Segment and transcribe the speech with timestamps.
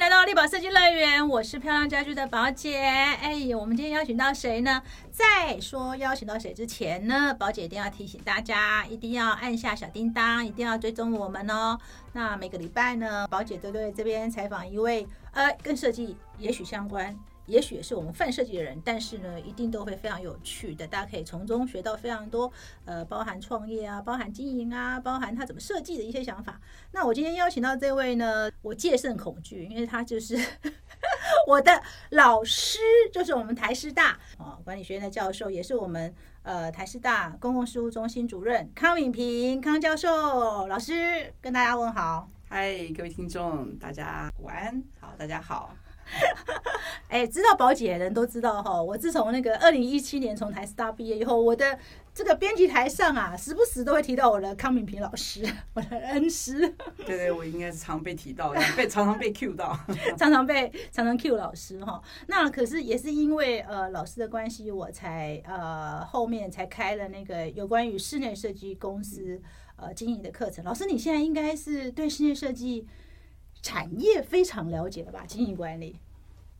[0.00, 2.78] 来到立宝设计乐园，我是漂亮家居的宝姐。
[2.78, 4.82] 哎，我们今天邀请到谁呢？
[5.10, 11.78] 在说邀请到谁之前呢，宝姐一定要提醒大家，一定要按下小叮当，一定要追踪我们哦。
[12.14, 17.14] 那每个礼拜呢，宝姐都对这边采访一位，呃，跟设计也许相关。
[17.50, 22.50] 也许也是我们泛设计的人，但是呢，一定都会非常有趣的，大家可以从中学到非常多，
[22.84, 26.60] 呃，包含创业啊，包含经营啊，包含他怎么设计的一些想法。
[26.92, 30.38] 那我今天邀请到这位呢， 我戒慎恐惧，因为他就是
[31.48, 32.78] 我 的老师，
[33.12, 42.30] 就是我们台师大啊管理学院的教授，也是我们呃台师大公共事务中心主任康敏平康教授老师，跟大家问好。
[42.48, 45.74] 嗨，各位听众，大家午安，好，大家好。
[47.08, 48.80] 哎，知道宝姐的人都知道哈。
[48.80, 51.78] 我自从那个二零一七年从台师大毕业以后，我的
[52.14, 56.60] 这个编辑台上啊，时不时都会提到我的康敏平老师， 我的恩师。
[57.04, 59.76] 对对，我应该是常被提到，被常常被 Q 到，
[60.16, 62.00] 常常被常常 Q 老师哈。
[62.28, 69.40] 那可是也是因为呃老师的关系，我才呃后面才开了那个有关于室内设计公司
[69.76, 70.64] 呃经营的课程。
[70.64, 72.86] 老师，你现在应该是对室内设计。
[73.62, 75.24] 产业非常了解的吧？
[75.26, 75.98] 经营管理，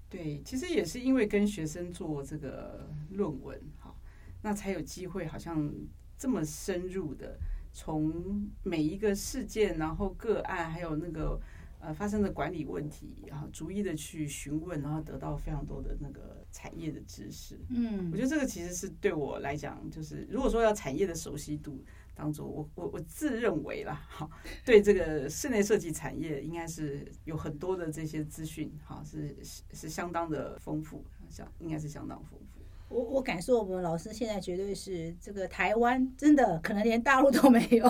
[0.08, 3.94] 对，其实也是因为跟学生做这个论文，哈，
[4.42, 5.72] 那才有机会，好像
[6.18, 7.38] 这么深入的
[7.72, 11.40] 从每一个事件，然后个案，还有那个
[11.80, 17.58] 呃发生的管理问题，然后逐一的去询问，然后得到非常多的那个产业的知识。
[17.70, 21.82] 嗯，我觉得这个其实是对我来讲，就是如果说要产业的熟悉度。
[22.20, 24.28] 当做我我我自认为啦，哈，
[24.62, 29.34] 对这个室内设计产业应该是有很多的这些资讯，哈，是
[29.72, 32.60] 是相当的丰富，相应该是相当丰富。
[32.90, 37.86] 我我感受我们老师现在绝对是这个台湾真的可能连大陆都没有，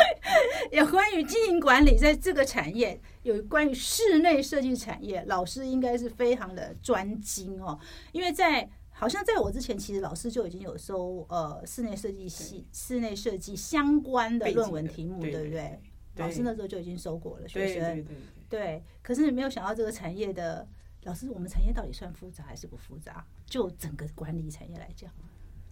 [0.70, 7.80] 有关于经营管理在这个产业，有关于室内设计产业，老师应该是非常的专精哦，
[8.12, 8.68] 因为在。
[8.96, 15.80] 好像在我之前，其实老师就已经有收呃室内设计系、室内设计相关的论文题目，对不对？
[16.14, 18.06] 老师那时候就已经收过了学生。
[18.48, 20.66] 对，可是你没有想到这个产业的
[21.02, 23.26] 老师，我们产业到底算复杂还是不复杂？
[23.44, 25.10] 就整个管理产业来讲，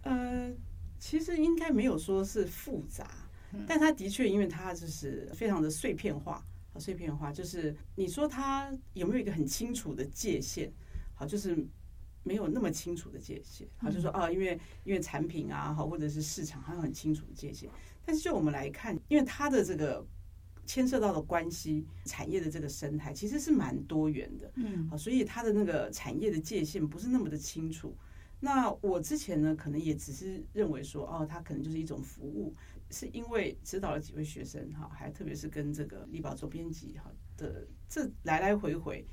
[0.01, 0.51] 呃，
[0.99, 3.09] 其实应该没有说是复杂，
[3.65, 6.45] 但它的确因为它就是非常的碎片化，
[6.77, 10.69] 碎片化就是你说它有没有一个很清楚的界限？
[11.15, 11.65] 好，就是。
[12.23, 17.69] 没有那么清楚的界限，他，就说啊，因为因为产品啊，好，或者是市场，还有很清楚的界限。
[18.05, 20.05] 但是就我们来看，因为它的这个
[20.65, 27.95] 牵涉到的关系，产业的这个生态其实是蛮多元的，嗯，好，所以它的那个产业的界限不是那么的清楚。
[28.39, 32.53] 那我之前呢，可能也只是认为说，哦，它可能就是一种服务，
[32.89, 39.05] 是因为指导了几位学生，哈，还特别是跟这个力宝做编辑，哈的这来来回回。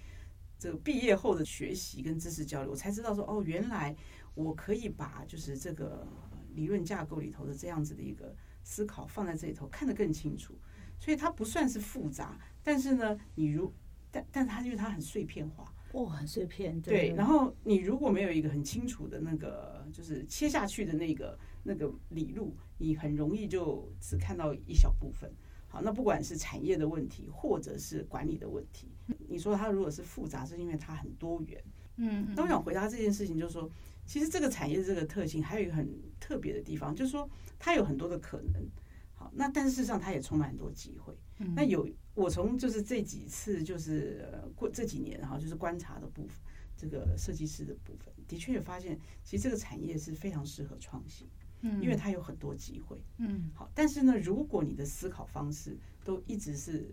[0.61, 3.97] 这个毕业后的学习跟知识交流，我才知道说哦，原来
[4.35, 6.07] 我可以把就是这个
[6.55, 10.55] 理论架构里头的这样子的一个思考放在这里头，看得更清楚。
[10.99, 13.73] 所以它不算是复杂，但是呢，你如
[14.11, 17.15] 但但它因为它很碎片化，哦，很碎片，对。
[17.17, 25.33] 然后你如果没有一个很清楚的那个就是切下去的那个那个理路，你很容易就只看到一小部分。
[25.69, 28.90] 好，那不管是产业的问题，或者是管理的问题，
[29.29, 31.63] 你说它如果是复杂，是因为它很多元。
[31.97, 33.71] 嗯，那我想回答这件事情，就是说，
[34.07, 35.87] 其实这个产业这个特性还有一个很
[36.19, 37.29] 特别的地方，就是说
[37.59, 38.67] 它有很多的可能。
[39.15, 41.15] 好，那但事实上它也充满很多机会。
[41.55, 46.37] 那有我从就是这几次就是过这几年哈，就是观察的部分，
[46.77, 51.29] 这个设计师的部分，的确也发现，其实这个产业是非常适合创新。
[51.63, 56.91] 嗯，因为它有很多机会，嗯，好，但是呢，如果你的思考方式都一直是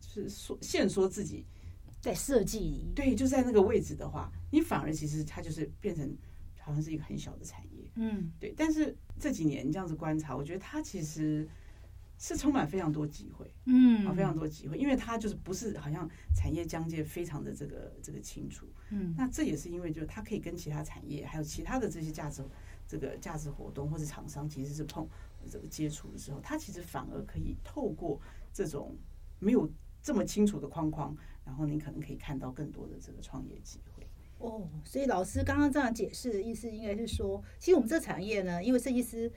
[0.00, 1.44] 是说限缩自己
[2.04, 6.14] 在设计，对，就在那个位置的话，你反而其实它就是变成
[6.60, 8.52] 好像是一个很小的产业，嗯，对。
[8.54, 11.48] 但是这几年这样子观察，我觉得它其实
[12.18, 16.06] 是充满非常多机会，嗯，啊，非常多机会，因为它就是不是好像
[16.36, 22.42] 产业疆界非常的这个这个清楚，嗯，那这也是因为就是它可以跟其他产业还有其他的这些价值。
[22.86, 25.08] 这个价值活动或者厂商其实是碰
[25.50, 28.20] 这个接触的时候，它其实反而可以透过
[28.52, 28.94] 这种
[29.38, 29.66] 没有
[30.02, 34.06] 这么清楚的框框，然后你可能可以看到更多的这个创业机会。
[34.38, 39.30] 哦，所以老师刚刚这样解释的意思，应该是说，其实我们这产业呢，因为设计师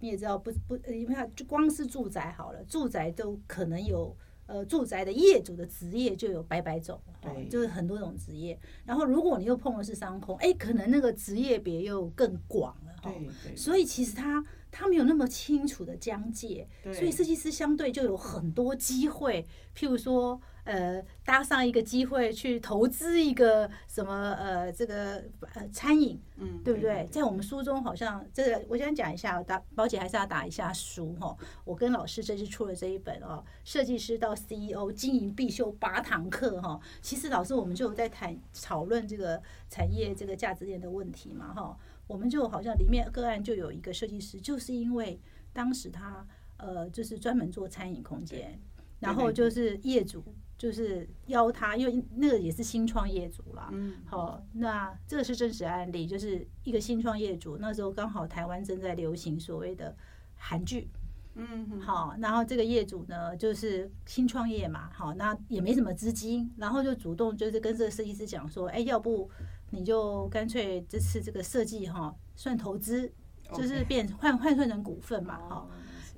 [0.00, 4.16] 你也知道，不不，因为就光是住宅好了，住宅都可能有。
[4.46, 8.60] 呃，住宅的业主的职业就有百百种，对，就是很多种职业。
[8.84, 13.10] 然后，如果你又碰的是商空，哎，可能那个职业别又更广了，哈
[13.42, 13.56] 对。
[13.56, 25.22] 所以，其实它它没有那么清楚的疆界，所以设计师相对就有很多机会，譬如说，呃，搭上一个机会去投资一个什么呃这个
[25.54, 27.06] 呃餐饮，嗯，对不对？
[27.10, 31.36] 在我们书中好像这个，我想讲一下，打宝姐还是要打一下书哈。
[31.64, 36.80] 我跟老师这次出了这一本哦，设计师到 CEO 经营必修八堂课哈。
[37.02, 41.78] 其实老师我们就有在谈讨论这个产业这个价值链的问题嘛哈。
[42.06, 45.20] 我们就好像里面个案就有一个设计师，就是因为
[45.52, 46.26] 当时他
[46.56, 48.58] 呃就是专门做餐饮空间，
[49.00, 50.22] 然后就是业主
[50.64, 53.68] 就是邀他，因为那个也是新创业主啦。
[53.70, 59.94] 嗯，好，那这个是真实案例，就是一个新创业主，那时候刚好台湾正在流行所谓的
[60.36, 60.88] 韩剧，
[61.34, 69.30] 嗯嗯，好，然后这个业主呢就是新创业嘛，好，那也没什么资金，然后就主动就是跟这个设计师讲说，哎，要不
[69.68, 73.12] 你就干脆这次这个设计哈算投资，
[73.52, 75.68] 就是变换换算成股份嘛，哈，哦，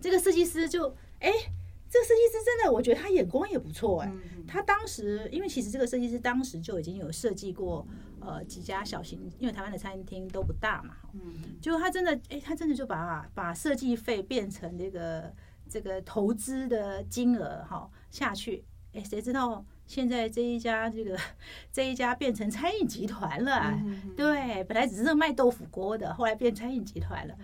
[0.01, 1.33] 这个设计师就哎。
[1.89, 7.85] 这个设计师真的，我觉得他眼光也不错哎、嗯他当时，因为其实这个设计师当时就已经有设计过
[8.21, 11.35] 呃几家小型，因为台湾的餐厅都不大嘛，嗯。
[11.61, 15.35] 结果他真的，哎，他真的就把把设计费变成这个
[15.69, 21.19] 这个投资的金额哈下去，哎，谁知道现在这一家这个
[21.73, 23.77] 这一家变成餐饮集团了、
[24.17, 27.35] 对，本来只是卖豆腐锅的，后来变餐饮集团了。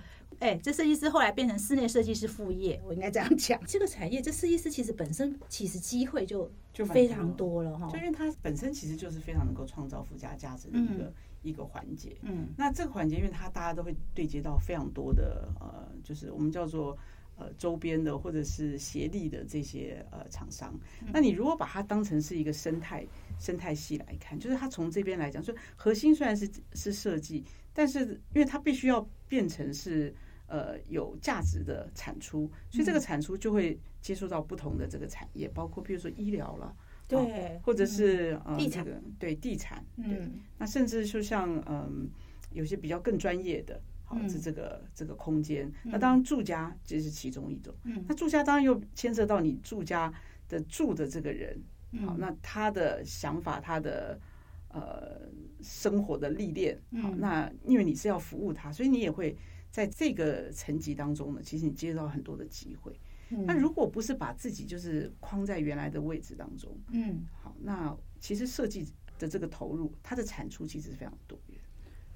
[0.42, 3.60] 哎，这设计师后来变成室内设计师副业，我应该这样讲。
[3.64, 7.96] 这个产业，这设计师其实本身其实机会就就非常多了哈就。
[7.98, 12.16] 因为它本身其实就是非常能够创造附加价值的一个、一个环节。
[12.22, 16.98] 嗯那这个环节，因为它大家都会对接到非常多的呃，就是我们叫做
[17.36, 20.74] 呃周边的或者是协力的这些呃厂商。
[21.12, 23.06] 那你如果把它当成是一个生态
[23.38, 30.12] 生态系来看，就是它从这边来讲，就核心虽然是是设计，但是因为它必须要变成是。
[30.52, 36.76] 呃，有价值的产出，所以这个产出就会接触到不同的这个产业，包括比如说医疗了，
[37.08, 38.84] 对，或者是呃地产。
[38.84, 40.32] 这个对地产，对，嗯。
[40.58, 42.06] 那甚至就像嗯，
[42.52, 44.28] 有些比较更专业的，好嗯。
[44.28, 45.72] 是这个这个空间。
[45.84, 47.74] 那当然住家这是其中一种。
[47.84, 48.04] 嗯。
[48.06, 50.12] 那住家当然又牵涉到你住家
[50.50, 51.58] 的住的这个人，
[52.04, 54.20] 好，嗯那他的想法，他的
[54.68, 55.22] 呃
[55.62, 57.18] 生活的历练，好，嗯。
[57.18, 59.34] 那因为你是要服务他，所以你也会
[59.72, 62.92] 在这个层级当中呢，其实你接到很多的机会。
[63.30, 67.24] 嗯那如果不是把自己就是框在原来的位置当中，嗯。
[67.42, 68.86] 好，那其实设计
[69.18, 71.58] 的这个投入，它的产出其实是非常多元。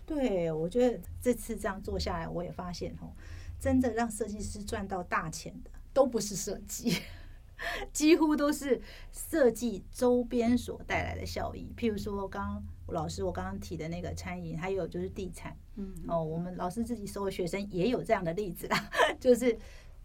[0.05, 3.11] 对，我觉得这次这样做下来，我也发现哦，
[3.59, 7.01] 真的让设计师赚到大钱的都不是设计，
[7.95, 8.79] 几乎都是
[9.11, 11.73] 设计周边所带来的效益。
[11.75, 12.63] 譬如说，刚刚我
[12.93, 18.91] 老师我刚刚提的那个餐饮，还有就是地产嗯，哦，我们老师自己收的学生也有这样的例子啦，
[19.21, 19.59] 就是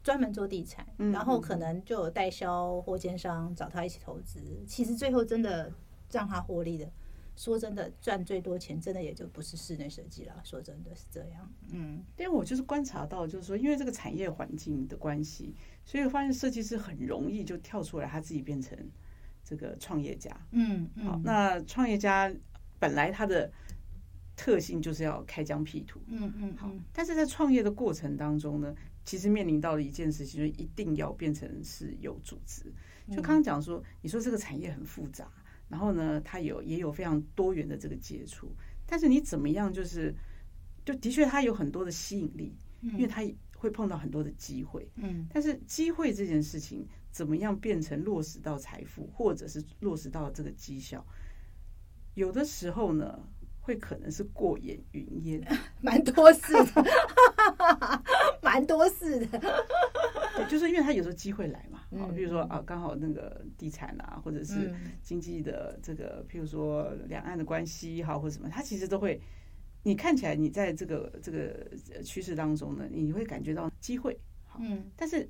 [0.04, 5.72] 专门做地产，嗯然后可能就有代销或奸商找他一起投资，其实最后真的
[6.12, 6.92] 让他获利的。
[7.38, 10.42] 说真的，赚最多钱真的也就不是室内设计了。
[10.44, 15.56] 说真的是这样，嗯因为我就是观察到，就是说，因为这个产业环境的关系，
[15.86, 18.78] 所以我发现设计师很容易就跳出来，他自己变成
[19.44, 20.30] 这个创业家。
[20.52, 22.32] 嗯好，嗯那创业家
[22.82, 23.52] 本来他的
[24.36, 28.76] 特性就是要开疆辟土，嗯嗯好，但是在创业的过程当中呢，
[29.06, 32.74] 其实面临到的一件事情，就是一定要变成是有组织。
[33.08, 35.32] 就刚刚讲说，你说这个产业很复杂，
[35.70, 38.52] 然后呢，它有也有非常多元的这个接触，
[38.88, 40.12] 但是你怎么样，就是
[40.84, 43.22] 就的确它有很多的吸引力，因为它
[43.56, 44.90] 会碰到很多的机会。
[44.96, 51.06] 嗯但是机会这件事情，怎么样变成落实到财富，或者是落实到这个绩效，
[52.14, 53.20] 有的时候呢，
[53.60, 55.42] 会可能是过眼云烟。
[55.82, 56.86] 蛮多事的，
[58.42, 59.40] 蛮多事的，
[60.36, 64.92] 对，就是因为他有时候机会来嘛，好，嗯比如说啊，刚好那个地产啊，或者是嗯。
[65.02, 69.20] 经济的这个，譬如说两岸的关系哈，或者什么，它其实都会，
[69.84, 74.90] 你看起来你在这个这个呃趋势当中呢，你会感觉到机会，好，嗯。
[74.96, 75.30] 但是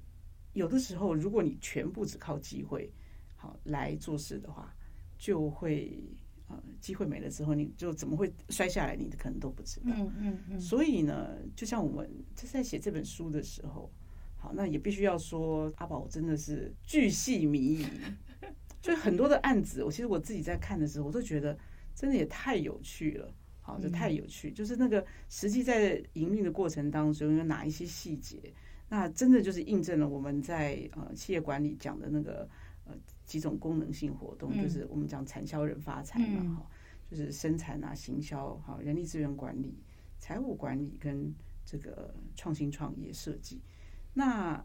[0.53, 2.91] 有的时候，如果你全部只靠机会
[3.35, 4.75] 好来做事的话，
[5.17, 6.03] 就会
[6.51, 9.91] 呃机会没了之后，你就怎么会摔下来，你可能都不知道。
[9.95, 13.91] 嗯嗯嗯，所以呢，就像我们就是在写这本书的时候，
[14.37, 17.85] 好，那也必须要说阿宝真的是巨细靡遗，
[18.81, 21.57] 就很多的案子，我其实我自己在看的时候，我都觉得
[21.95, 23.33] 真的也太有趣了。
[23.63, 28.41] 好，这太有趣，就是那个实际在营运的过程当中有哪一些细节，
[28.89, 32.49] 那真的就是印证了我们在呃企业管理讲的那个呃
[33.31, 36.69] 几种功能性活动，嗯就是我们讲产销人发财嘛，嗯哈、
[37.09, 39.73] 就是生产啊、行销、哈、人力资源管理、
[40.19, 41.33] 财务管理跟
[41.65, 43.61] 这个创新创业设计。
[44.13, 44.61] 那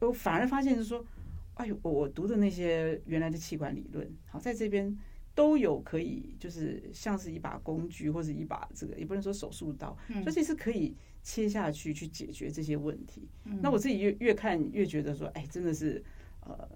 [0.00, 1.06] 我反而发现是说，
[1.54, 4.92] 哎呦，我读的那些原来的气管理论，好在这边
[5.32, 13.28] 都有可以，就是像是一把工具或者一把这个，也不能说手术刀，所以这是可以切下去去解决这些问题。
[13.62, 16.02] 那我自己越越看越觉得说，哎，真的是
[16.40, 16.68] 呃。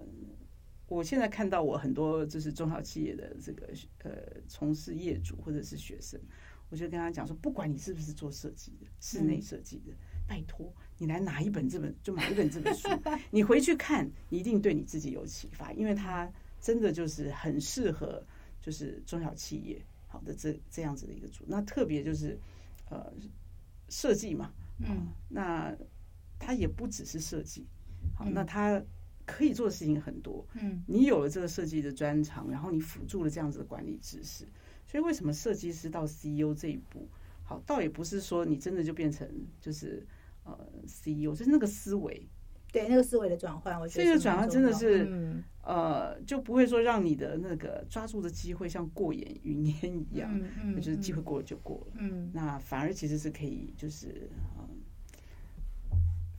[0.87, 3.67] 我现在看到我很多就是中小企业的这个
[4.03, 4.11] 呃
[4.47, 6.19] 从事业主或者是学生，
[6.69, 9.93] 我就跟他讲说，不管你是不是做设计的，室内设计的，
[10.27, 12.87] 拜托你来拿一本这本，就买一本这本书，
[13.31, 18.23] 你回去看，一定对你自己有启发，因为它真的就是很适合
[18.61, 22.39] 就是中小企业好的这这样子的一个组，那特别就是
[22.89, 23.11] 呃
[23.89, 25.75] 设计嘛，嗯，那
[26.37, 27.65] 它也不只是设计，
[28.15, 28.79] 好，那它。
[29.25, 34.47] 可以做的事情很多，嗯，你有了这个设计的专长，然后你辅助了这样子的管理知识，
[34.85, 37.09] 所以为什么设计师到 CEO 这一步，
[37.43, 39.27] 好，倒也不是说你真的就变成
[39.59, 40.05] 就是
[40.43, 40.55] 呃
[40.85, 42.29] CEO，就是那个思维，
[42.71, 45.09] 对那个思维的转换，我觉得这个转换真的是，
[45.63, 54.54] 呃，就不会说让你的那个抓住的机会像过眼云烟一样，嗯嗯，就是机会过了就过了，嗯，那反而其实是可以就是嗯。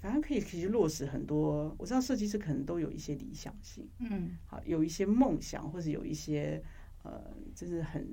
[0.06, 6.62] 反正可以其实落实很多，我知道设计师可能都有一些理想性，嗯，好，有一些梦想或者有一些
[7.02, 8.06] 呃，就是很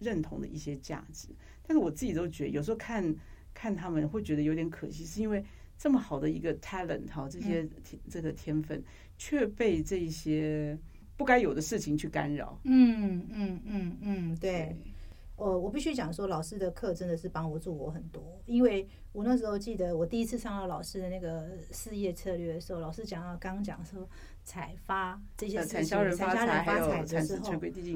[0.00, 1.28] 认同的一些价值。
[1.62, 3.14] 但是我自己都觉得，有时候看
[3.54, 5.44] 看他们会觉得有点可惜，是因为
[5.78, 7.64] 这么好的一个 talent 哈，这些
[8.10, 8.82] 这个天分
[9.16, 10.76] 却被这些
[11.16, 12.58] 不该有的事情去干扰。
[12.64, 14.76] 嗯嗯嗯嗯，对。
[15.36, 24.08] 我我必须讲说，老师的课真的是帮我助我很多，因为我那时候记得我第一次上到老师的那个事业策略的时候，老师讲到刚刚讲说
[24.44, 26.64] 采发这些事情，产销人发财
[27.02, 27.44] 的时候，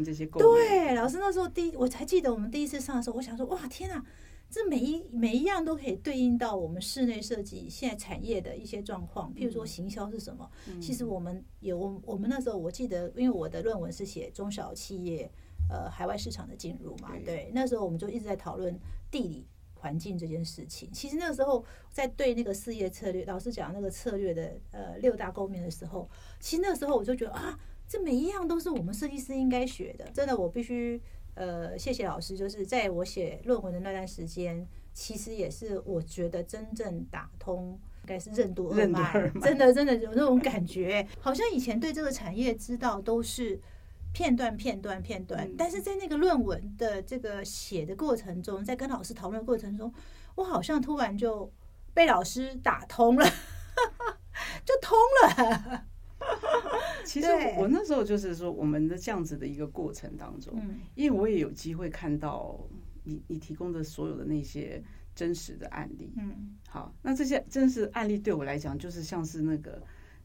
[0.05, 4.05] 这些对，老师那时候第我才记得我们第一次上的时候，我想说哇天哪，
[4.51, 11.07] 这每一每一样都可以对应到我们室内设计现在产业的一些状况，譬如说行销是什么，其实。
[11.07, 15.31] 我们有我们那时候我记得，因为我的论文是写中小企业。
[15.71, 18.77] 呃，海外市场的进入嘛，对，那时候我们就一直在讨论
[19.09, 20.91] 地理环境这件事情。
[20.93, 26.11] 其实那个时候在对那个事业策略，老师讲那个策略的呃六大构面的时候，
[26.41, 30.05] 其实那个时候我就觉得啊，这每一样都是我们设计师应该学的。
[30.13, 31.01] 真的，我必须
[31.35, 43.61] 呃谢谢老师，就是在我写论文的那段时间，其实也是我觉得真正打通，应该是任督二脉，真的真的有那种感觉，好像以前对这个产业知道都是。
[44.13, 49.93] 片段片段片段，但是在那个论文的这个写的过程中，在跟老师讨论过程中，
[50.35, 51.51] 我好像突然就
[51.95, 53.25] 被老师打通了，
[54.67, 55.87] 就通了。
[57.07, 60.55] 其实我那时候就是说，我们的这样子的一个过程当中，
[60.95, 62.59] 因为我也有机会看到
[63.05, 64.83] 你你提供的所有的那些
[65.15, 66.13] 真实的案例。
[66.17, 69.81] 嗯，好，那这些真实案例对我来讲，就是像是那个。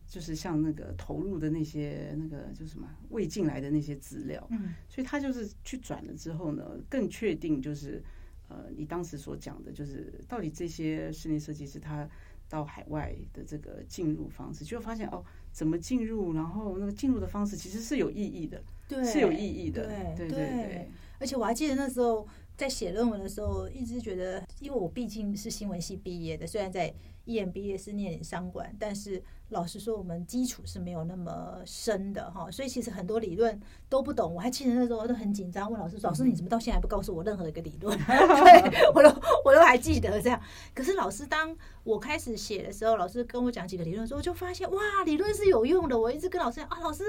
[0.07, 8.01] 就是像那个投入的那些那个就什么未进来的那些资料，嗯，所以他就是去转了之后呢，更确定就是
[8.47, 12.07] 呃，你当时所讲的，就是到底这些室内设计师他
[12.47, 20.89] 到海外的这个进入方式，就发现哦，怎么进入，然后那个进入的方式其实是有意义的，对，是有意义的，对对对。
[21.17, 26.93] 而且我还记得那时候在写论文的时候，一直觉得，因为我毕竟是新闻系毕业的，虽然在
[27.25, 29.24] EMBA 是念商管，但是。
[29.50, 34.34] 老实说，我们基础是没有那么深的哈，所以其实很多理论都不懂。
[34.34, 39.10] 我还记得那时候都很紧张，问老师：“老师，你怎么到现在不告诉我任何一个理论？” 对我都
[39.46, 40.41] 我都还记得这样。
[40.74, 45.98] 可是老师当我开始写的时候，老师跟我讲几个理论的时候，我就发现哇，理论是有用的。
[45.98, 47.03] 我一直跟老师讲啊，老师，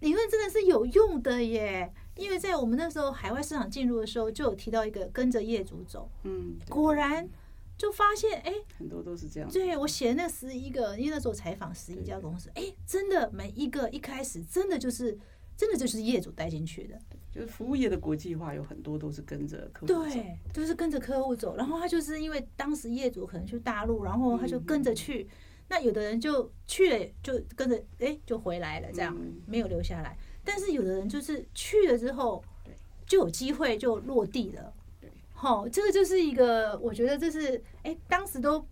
[0.00, 1.92] 理论真的是有用的耶。
[2.16, 6.10] 因为在我们那时候海外市场进入的时候，就有提到一个跟着业主走。
[6.24, 7.28] 嗯，果然。
[7.80, 9.50] 就发现哎，很多都是这样。
[9.50, 15.18] 对我写那十一个，因为那时候采访十一家公司，哎，真的每一个一开始真的就是
[15.56, 17.00] 真的就是业主带进去的。
[17.32, 21.56] 就是服务业的国际化有很多都是跟着客户走对，就是跟着客户走。
[21.56, 25.26] 然后他就是因为当时业主可能去大陆，然后他就跟着去。
[25.66, 30.18] 那有的人就去了，就跟着哎就回来了，这样没有留下来。
[30.44, 32.44] 但是有的人就是去了之后，
[33.06, 34.74] 就有机会就落地了。
[35.40, 38.62] 好，这个就是一个，我觉得这是，哎，当时都，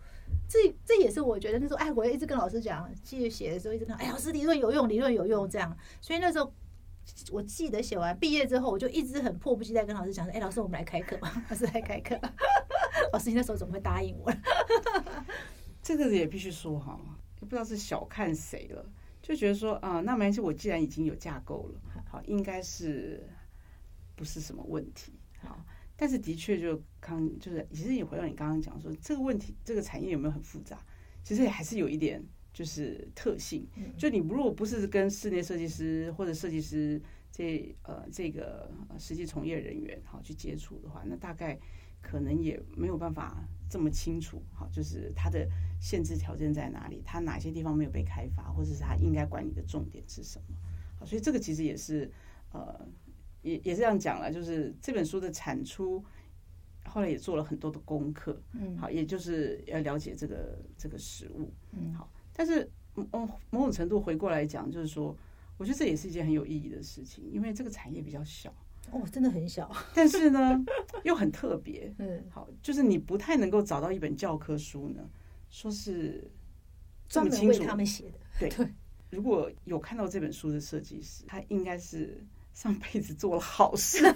[0.46, 5.74] 这这也是我觉得那时候，哎，我一直跟老师讲，记得写的时候一直跟，哎，老师理论有用，理论有用，这样。
[6.02, 6.52] 所以那时候
[7.32, 12.20] 我记得写完毕业之后，我就一直很迫不及待跟老师讲说，哎，老师，我们来开课吧，老师来开课。
[13.14, 14.30] 老师，你那时候怎么会答应我？
[15.82, 17.00] 这个也必须说哈，
[17.40, 18.84] 也不知道是小看谁了，
[19.22, 23.26] 就觉得说啊，那没关系，我既然已经有架构了，好，应该是
[24.14, 25.14] 不是什么问题？
[25.40, 25.58] 好。
[26.00, 30.80] 但是的确就刚就是，其实也回到你刚刚讲说这个问题，这个产业有没有很复杂？
[31.24, 33.66] 其实也还是有一点就是特性。
[33.74, 37.02] 嗯就你如果不是跟室内设计师或者设计师
[37.32, 41.58] 这呃这个呃实际从业人员好去接触的话，那大概
[42.00, 44.40] 可能也没有办法这么清楚。
[44.54, 45.48] 好，就是它的
[45.80, 50.56] 限制条件在哪里，它哪些地方没有被开发，或者是它应该管理的重点是什么。
[50.96, 52.08] 好，所以这个其实也是
[52.52, 52.86] 呃
[53.48, 56.04] 也也是这样讲了，就是这本书的产出。
[56.90, 65.14] 后来也做了很多的功课，嗯好，也就是要了解这个这个食物，嗯好，但是某某种程度回过来讲，就是说，
[65.58, 68.50] 我觉得这也是一件很有意义的事情，因为这个产业比较小，
[68.90, 70.58] 哦，真的很小，但是呢
[71.04, 75.06] 又很特别， 嗯，好，就是你不太能够找到一本教科书呢，
[75.50, 76.30] 说是
[77.06, 77.68] 这专门为么清楚。
[77.68, 78.66] 他们写的，对对，
[79.10, 82.24] 如果有看到这本书的设计师，他应该是
[82.58, 84.02] 上辈子做了好事。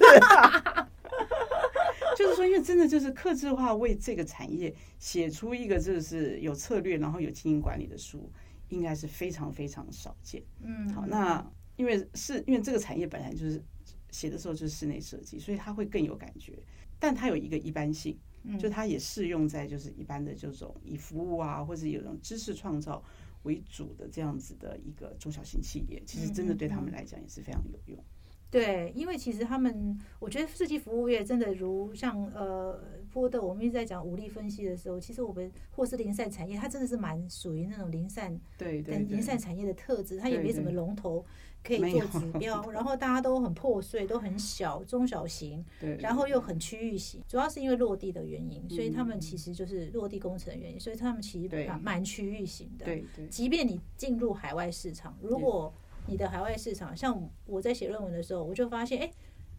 [2.18, 8.28] 就是说，因为真的就是克制化为这个产业写出一个就是有策略，然后有经营管理的书，
[8.68, 10.42] 应该是非常非常少见。
[10.60, 13.62] 嗯，好，那因为是因为这个产业本来就是
[14.10, 16.60] 写的时候就是室内设计，所以它会更有感觉，
[16.98, 23.02] 但它有一个一般性，嗯就它也适用在就是一般的这种以服务啊，或者有种知识创造
[23.44, 28.04] 为主的这样子的一个中小型企业，其实真的对他们来讲也是非常有用。
[28.52, 32.78] 对，因为其实他们，我觉得设计服务业真的如像呃
[33.10, 40.74] 波的，我们一直在讲武力分析的时候，其实我们或是零散产业，它真的是蛮属于那种零散对对对跟零散产业的特质，它也对没什么对。
[40.74, 41.24] 龙头
[41.64, 49.20] 可以做指 标，然后大家都很破碎，都很小中小型，对，然后又很区域型，主要是因为落地的原因，所以他们嗯。
[49.20, 51.66] 其实就是落地工程的原因，所以他们其实对。
[51.66, 52.84] 蛮蛮区域型的。
[52.84, 53.26] 对对。
[53.28, 55.72] 即便你进入海外市场，如果
[56.06, 59.12] 你的海外市场，像我在写论文的时候，我就发现，哎、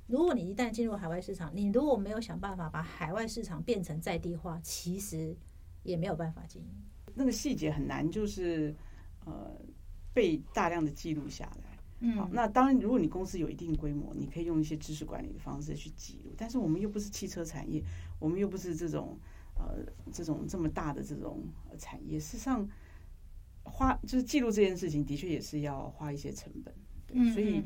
[0.07, 5.35] 如果你一旦进入海外市场，你如果没有想办法把海外市场变成在地化，其实
[5.83, 6.67] 也没有办法经营。
[7.15, 8.75] 那个细节很难，就是
[9.25, 9.51] 呃
[10.13, 11.73] 被大量的记录下来。
[12.15, 16.33] 好，嗯，那当然，如果你公司有一定规模，你可以用一些知识管理的方式去记录。
[16.37, 17.81] 但是我们又不是汽车产业，
[18.19, 19.17] 我们又不是这种
[19.55, 19.77] 呃
[20.11, 22.19] 这种这么大的这种呃产业。
[22.19, 22.67] 事实上，
[23.63, 26.73] 花就是记录这件事情，的确也是要花一些成本。
[27.31, 27.61] 所以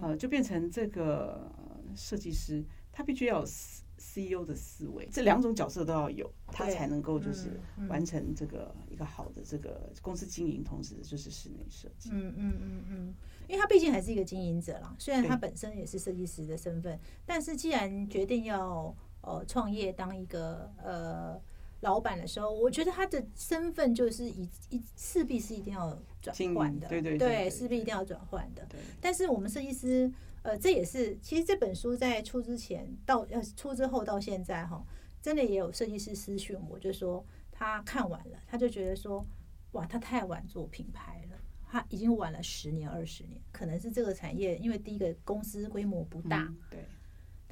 [0.00, 12.10] 呃，就变成这个呃设计师，他必须要有 C CEO 的思维，这两种角色都要有，他才能够就是完成这个一个好的这个公司经营，同时就是室内设计。
[12.12, 13.14] 嗯嗯嗯嗯，
[13.48, 21.40] 因为他毕竟还是一个经营者啦，虽然他本身也是设计师的身份，但是既然决定要呃创业当一个呃
[21.82, 28.66] 老板的时候，我觉得他的身份就是一一势必是一定要转换的，对对对对势必一定要转换的。
[29.00, 30.10] 但是我们设计师，
[30.42, 34.84] 呃，这也是其实这本书在出之前到呃出之后到现在哈，
[35.20, 39.26] 真的也有设计师私讯我，就说他看完了，他就觉得说，
[39.72, 41.36] 哇，他太晚做品牌了，
[41.68, 46.84] 他已经晚了十年二十年，可能是这个产业，因为第一个公司规模不大，嗯对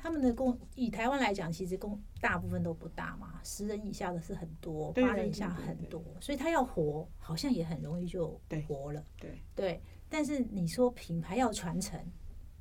[0.02, 9.04] 他们的公以台湾来讲，其实公大部分都不大嘛，十人以下的是很多，八人以下很多，所以他要活，好像也很容易就活了。
[9.18, 12.00] 对对，但是你说品牌要传承，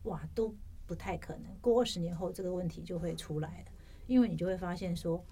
[0.03, 0.53] 哇，都
[0.85, 1.45] 不太可能。
[1.61, 3.71] 过二十年后，这个问题就会出来了，
[4.05, 5.23] 因为你就会发现说，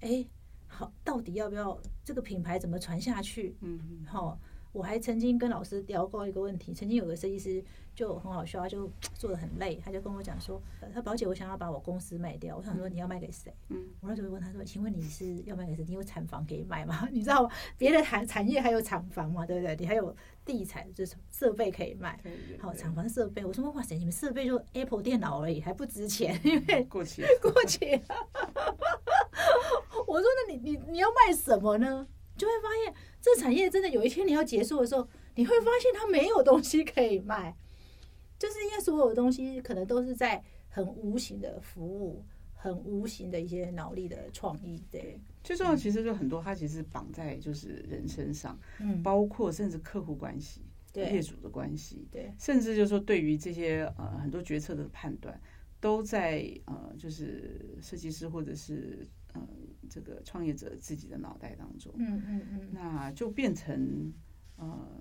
[0.00, 0.24] 哎，
[0.68, 3.56] 好，到底要不要这个品牌怎么传下去？
[3.60, 4.38] 嗯嗯好、
[4.76, 13.50] 我还曾经跟老师聊过一个问题，曾经有个设计师就很好笑，他就做的很累，他就跟我讲说，呃他宝姐，我想要把我公司卖掉，我想说你要卖给谁？
[13.70, 15.82] 嗯，我那时候问他说，请问你是要卖给谁？
[15.88, 17.08] 你有厂房可以卖吗？
[17.10, 17.50] 你知道吗？
[17.78, 19.74] 别的产产业还有厂房嘛，对不对？
[19.76, 22.20] 你还有地产，就是设备可以卖。
[22.60, 28.02] 好，对厂房设备，我说哇塞，你们设备就 Apple 电脑而已，还不值钱，因为过期了，过期了。
[30.06, 32.06] 我说那你你你要卖什么呢？
[32.36, 37.56] 就会发现这产业真的有一天你要结束的时候，你会发现它没有东西可以卖，
[38.38, 50.60] 就是因为所有的东西可能都是在很无形的服务、很无形的一些脑力的创意，对，最重要其实就很多，它其实绑在就是人身上，嗯，包括甚至客户关系、
[50.94, 55.40] 业对主的关系，对，甚至就是说对于这些呃很多决策的判断，
[55.80, 59.06] 都在呃就是设计师或者是
[59.40, 59.48] 呃
[59.88, 64.12] 这个创业者自己的脑袋当中，嗯嗯嗯，那就变成
[64.56, 65.00] 呃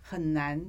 [0.00, 0.64] 很难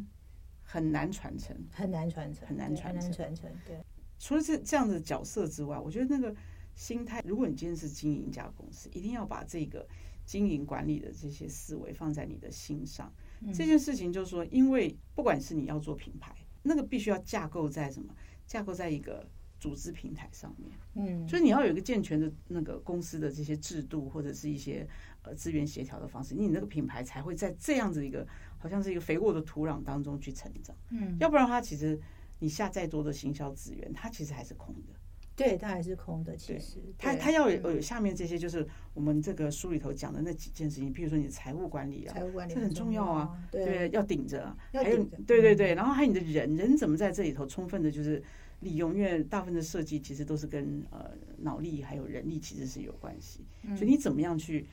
[0.61, 1.55] 很难传承。
[1.71, 3.85] 很难传承，很难对很难传承传承，对，
[4.19, 6.35] 除了这这样的角色之外，我觉得那个
[6.75, 9.87] 心态，如果你今天是经营一家公司，一定要把这个
[10.25, 13.13] 经营管理的这些思维放在你的心上。
[13.41, 18.15] 嗯这件事情就是说，因为不管是你要做品牌，那个必须要架构在什么？
[18.45, 19.25] 架构在一个
[19.63, 20.69] 组织平台上面。
[20.95, 24.85] 嗯，所以你要有一个健全的那个公司的这些制度，或者是一些
[25.21, 30.75] 呃资源协调的方式，你那个品牌才会在这样子一个好像是一个肥沃的土壤当中去成长。
[30.89, 31.97] 嗯，要不然的话，其实
[32.39, 34.93] 你下再多的行销资源，它其实还是空的。
[35.35, 36.37] 对，它还是空的。
[36.37, 43.35] 其实，它它要有有下面这些，就是我们这个书里头讲的那几件事情，比如说你的财务管理啊，财务管理这很重要啊。
[43.51, 44.55] 对，要顶着。
[44.71, 48.21] 还有，对对对，然后还有你的人，人怎么在这里头充分的，就是
[48.63, 53.45] 利用，因为大部分的设计其实都是跟呃脑力还有人力其实是有关系，
[53.75, 54.65] 所以你怎么样去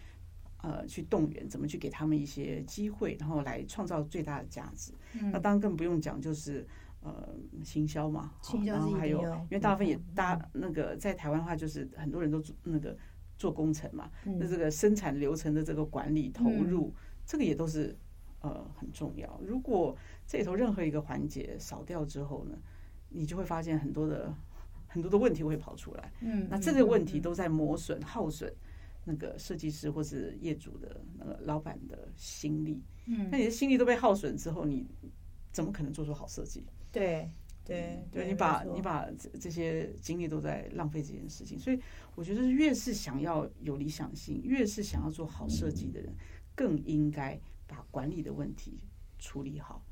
[0.62, 4.92] 呃去动员，怎么去给他们一些机会，然后来创造最大的价值。
[5.32, 6.66] 那当然更不用讲，就是。
[7.02, 8.30] 呃，行销嘛，
[8.66, 12.94] 然后还有，因为大部分也大那个在台湾的话，就是很多人都做那个
[13.38, 17.96] 做工程嘛，那这个生产流程的这个管理投入，这个也都是
[18.40, 19.40] 呃很重要。
[19.42, 22.58] 如果这里头任何一个环节少掉之后呢，
[23.10, 24.34] 你就会发现很多的
[24.88, 26.12] 很多的问题会跑出来。
[26.20, 28.52] 嗯，那这个问题都在磨损、耗损
[29.04, 32.82] 那个设计师或是业主的那个老板的心力。
[33.06, 34.86] 嗯，那你的心力都被耗损之后，你
[35.52, 36.64] 怎么可能做出好设计？
[36.92, 37.30] 对
[37.64, 41.80] 对对，你把你把这这些精力都在浪费这件事情，所以
[42.14, 46.12] 我觉得越是想要有理想性，越是想要做好设计的人，
[46.54, 48.80] 更应该把管理的问题
[49.18, 49.84] 处理好，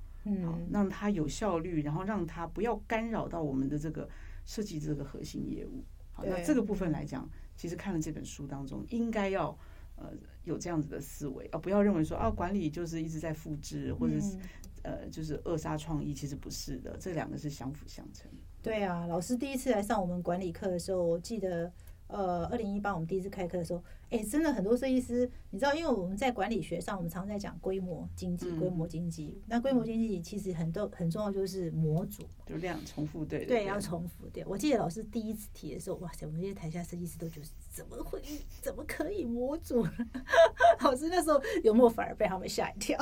[0.44, 4.08] 好让它有效率，然后让它不要干扰到我们的这个
[4.44, 5.84] 设计这个核心业务。
[6.12, 9.56] 好，那这个部分来讲，其实看了这本书当中，应该要
[9.96, 10.12] 呃
[10.44, 14.36] 有这样子的思维，而不要认为说啊管理就是一直在复制或者是。
[14.84, 18.30] 呃，就是扼杀创意，其实不是的，这两个是相辅相成。
[18.62, 21.70] 对啊，老师第一次来上我们管理课的时候，我记得，
[22.08, 23.82] 呃，二零一八我们第一次开课的时候。
[24.10, 29.38] 哎，真的很多设计师，你知道，因为我们在管理学上，我们常在讲规模经济，规模经济。
[29.46, 33.44] 那规模经济其实很多很重要，就是模组，就量重复对。
[33.44, 34.42] 对，要重复对。
[34.46, 38.18] 我记得老师第一次提的时候，哇塞，我们这些台下设计师都觉得怎么会，
[38.62, 39.86] 怎么可以模组？
[40.80, 42.96] 老师那时候有没有反而被他们吓一跳？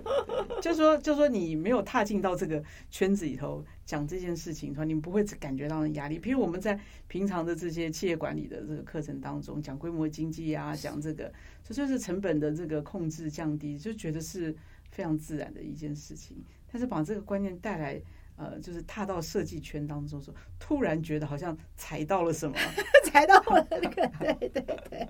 [0.60, 6.18] 就说就说你没有踏进到这个圈子里头讲这件事情，说你不会感觉到压力。
[6.18, 10.34] 比如我们在平常的这些企业管理的这个课程当中讲规模经济。
[10.34, 14.52] 计啊， 讲这个，这就是成本的这个控制降低，就觉得是
[14.90, 16.36] 非常自然的一件事情。
[16.72, 18.02] 但是把这个观念带来，
[18.36, 22.56] 呃，就是踏到设计圈当中，说突然觉得好像踩到了什么，
[23.04, 25.08] 踩到了那个，对对对，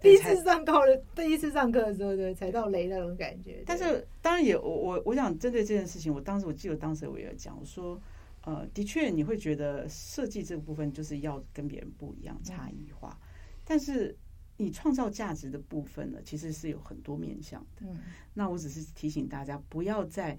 [0.00, 3.62] 第一次上课了，第一次上课的时候，对，踩到雷那种感觉。
[3.66, 8.00] 但是当然也，我我我想针对这件事情，我当时我记得当时我也讲，我说，
[8.42, 13.18] 呃，的确你会觉得设计这个部分就是要跟别人不一样，差异化，
[13.64, 14.16] 但是。
[14.56, 17.84] 你创造价值的部分呢，其实是有很多面向的。
[17.84, 17.98] 嗯，
[18.32, 20.38] 那我只是提醒大家，不要在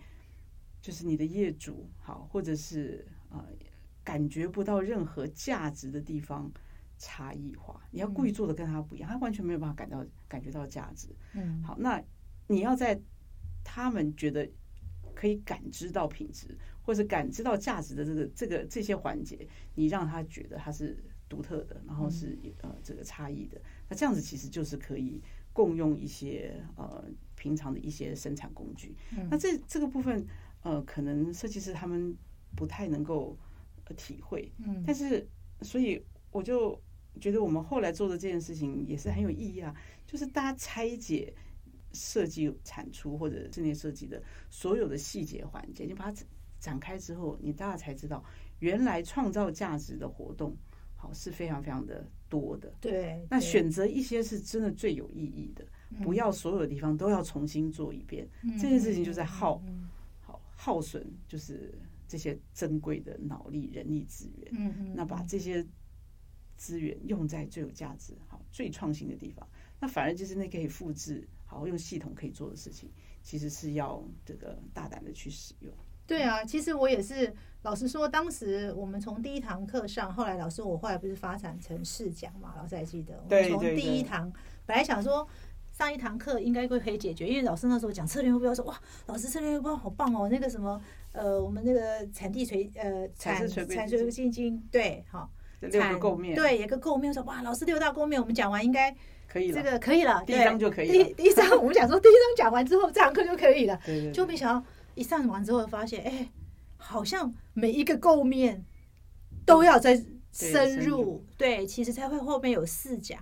[0.86, 3.44] 就是你的业主好，或者是呃
[4.04, 6.52] 感觉不到任何价值的地方
[7.00, 7.82] 差异化。
[7.90, 11.08] 你要故意做的跟他不一样，他完全没有办法感到感觉到价值。
[11.34, 12.00] 嗯，好，那
[12.46, 13.02] 你要在
[13.64, 14.48] 他们觉得
[15.16, 23.60] 可以感知到品质，或者感知到价值的这个这个这些环节，你让他觉得他是独特的，然后是呃这个差异的。
[23.90, 25.20] 那这样子其实就是可以
[25.52, 27.04] 共用一些呃
[27.36, 28.96] 平常的一些生产工具。
[29.18, 30.24] 嗯那这这个部分
[30.66, 32.14] 呃，可能设计师他们
[32.56, 33.38] 不太能够
[33.96, 34.52] 体会。
[34.58, 35.26] 嗯，但是
[35.62, 36.78] 所以我就
[37.22, 39.74] 觉得我们后来做的这件事情也是很有意义啊，
[40.08, 41.32] 就是大家拆解
[41.94, 46.24] 设计产出或者室内设计的所有的细节环节，你把它
[46.60, 48.24] 展开之后，你大家才知道
[48.60, 50.58] 原来创造价值的活动。
[50.98, 53.28] 好是非常非常的多的，对。
[53.30, 55.64] 那选择一些是真的最有意义的，
[56.02, 58.28] 不要所有的地方都要重新做一遍。
[58.60, 59.64] 这件事情就在耗，好
[60.66, 64.52] 耗损，就是这些珍贵的脑力、人力资源。
[64.54, 64.94] 嗯嗯。
[64.96, 65.64] 那把这些
[66.58, 69.48] 资源用在最有价值、好最创新的地方，
[69.80, 75.72] 那反而就是那可以复制、好用系统可以做的事情，其实是要这个大胆的去使用。
[76.08, 77.32] 对啊，其实我也是。
[77.62, 82.54] 老实说，当时我们从第一堂课上，后来老师我后来不是发展成试讲嘛？
[82.56, 83.20] 老师还记得？
[83.24, 84.32] 我们从第一堂
[84.68, 85.28] 本来想说
[85.76, 94.58] 上一堂课应该会可以解决，因为老师那时候讲策略目标，说哇，老师策略目标好棒哦，那个什么呃，我们那个产地垂呃产产水基金。
[94.72, 96.34] 对，好，六个构面。
[96.34, 98.96] 对，有个构面说哇，老师六大构面我们讲完应该
[99.28, 100.94] 可以了，这个可以了，第一章就可以了。
[100.94, 106.30] 第第一章我们讲说第一章讲完之后，这堂课就可以了，对对，就没想到一上完之后发现，哎。
[106.78, 108.64] 好像每一个构面
[109.44, 110.00] 都要再
[110.32, 113.20] 深入，对，其实才会后面有四讲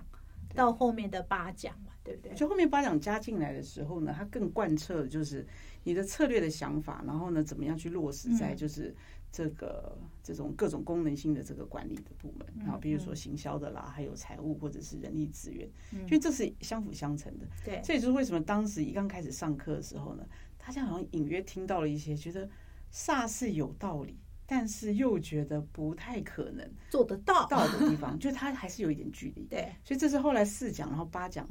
[0.54, 1.72] 到后面的八讲。
[1.76, 2.34] 嘛，对不对？
[2.34, 5.44] 就后面八讲加进来的时候呢，它更贯彻就是
[5.82, 8.94] 你的策略的想法，然后呢，怎么样去落实在就是
[9.32, 17.46] 这个这种各种功能性的这个管理的部门，然后比如说行销的啦，还有财务或者是人力资源，因为这是相辅相成的。
[17.64, 20.24] 对，这也就是为什么当时一刚开始上课的时候呢，
[20.58, 22.48] 大家好像隐约听到了一些，觉得
[22.92, 29.44] 煞是有道理，但是又觉得不太可能做得到到的地方，就它还是有一点距离。
[29.50, 31.48] 对，所以这是后来四讲，然后八讲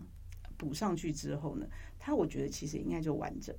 [0.58, 1.68] 补上去之后呢，
[2.00, 3.56] 它我觉得其实应该就完整。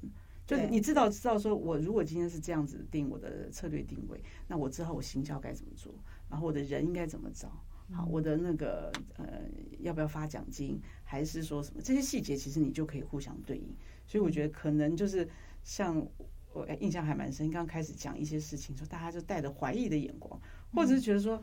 [0.47, 5.95] 就对你知道知道说，我如果今天是这样子定我的策略定位，那我之后我行销该怎么做，
[6.29, 7.49] 然后我的人应该怎么找，
[7.93, 9.41] 好，我的那个呃
[9.81, 13.75] 要不要发奖金，还是说什么这些细节，其实你就可以互相对应。
[14.07, 15.27] 所以我觉得可能就是
[15.63, 16.07] 像
[16.53, 20.39] 我哎印象还蛮深，刚开始讲一些事情，说大家就带着怀疑的眼光，
[20.75, 21.43] 或者是觉得说。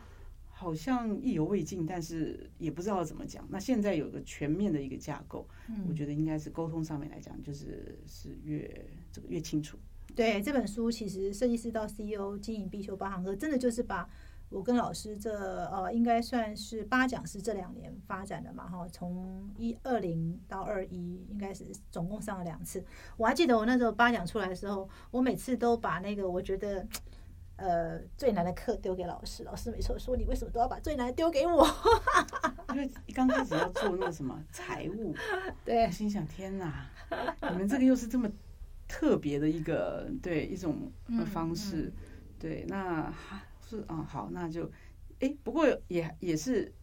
[0.61, 3.43] 好像意犹未尽，但是也不知道怎么讲。
[3.49, 5.47] 那现在有个全面的一个架构，
[5.89, 9.75] 我觉得应该是沟通上面来讲，就是是越这个越清楚。
[10.15, 14.07] 对这本书，其实设计师到 CEO 经营必修八堂课，真的就是把
[14.49, 22.85] 我跟老师这呃，应该算是八讲是这两年发展的嘛哈，从一二零到二一，应该是总共上了两次。
[23.17, 26.87] 我还记得我那时候八讲出来的时候，我每次都把那个我觉得。
[27.61, 31.63] 呃，最难的课丢给老师，老师没错说你为什么都要把最难的丢给我？
[32.73, 35.13] 因为刚开始要做那个什么 财务，
[35.63, 35.89] 对。
[35.91, 36.89] 心想天哪，
[37.51, 38.27] 你们这个又是这么
[38.87, 41.93] 特别的一个对一种呃方式，
[42.39, 43.13] 对，那
[43.69, 44.67] 是啊好，那就
[45.19, 46.73] 哎，不过也也是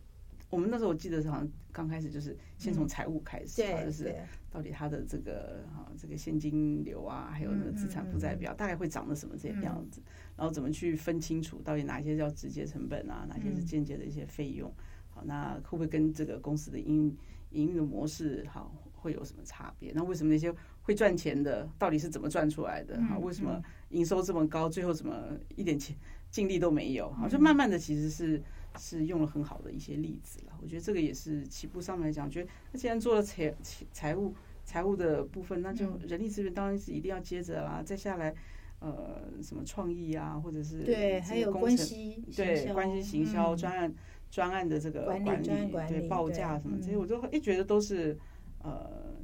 [0.51, 4.15] 我们那时候我记得好像刚开始就是先从财务开始，对，就是
[4.51, 10.01] 到底它的这个哈这个现金流啊，还有那个资产负债表大概会长得什么这样子。
[10.37, 14.73] 然后怎么去分清楚到底哪些叫直接成本啊，哪些是间接的一些费用？
[15.11, 17.15] 好，那会不会跟这个公司的营
[17.51, 19.93] 营运的模式好会有什么差别？
[19.95, 22.97] 那为什么那些会赚钱的到底是怎么赚出来的？
[23.03, 25.97] 哈，为什么营收这么高，最后怎么一点钱
[26.31, 27.11] 净利都没有？
[27.13, 28.41] 好，就慢慢的其实是
[28.77, 30.53] 是用了很好的一些例子了。
[30.61, 33.55] 我觉得这个也是起步上面来讲，觉得那既然做了财
[33.93, 38.35] 财务财务的部分，那就人力资源当然是一定要接着啦，再下来。
[38.81, 43.93] 呃，什么创意啊，或者是对，还有关系对关系行销专案
[44.31, 48.17] 专案的这个管理对报价什么这些，我都一觉得都是
[48.63, 49.17] 呃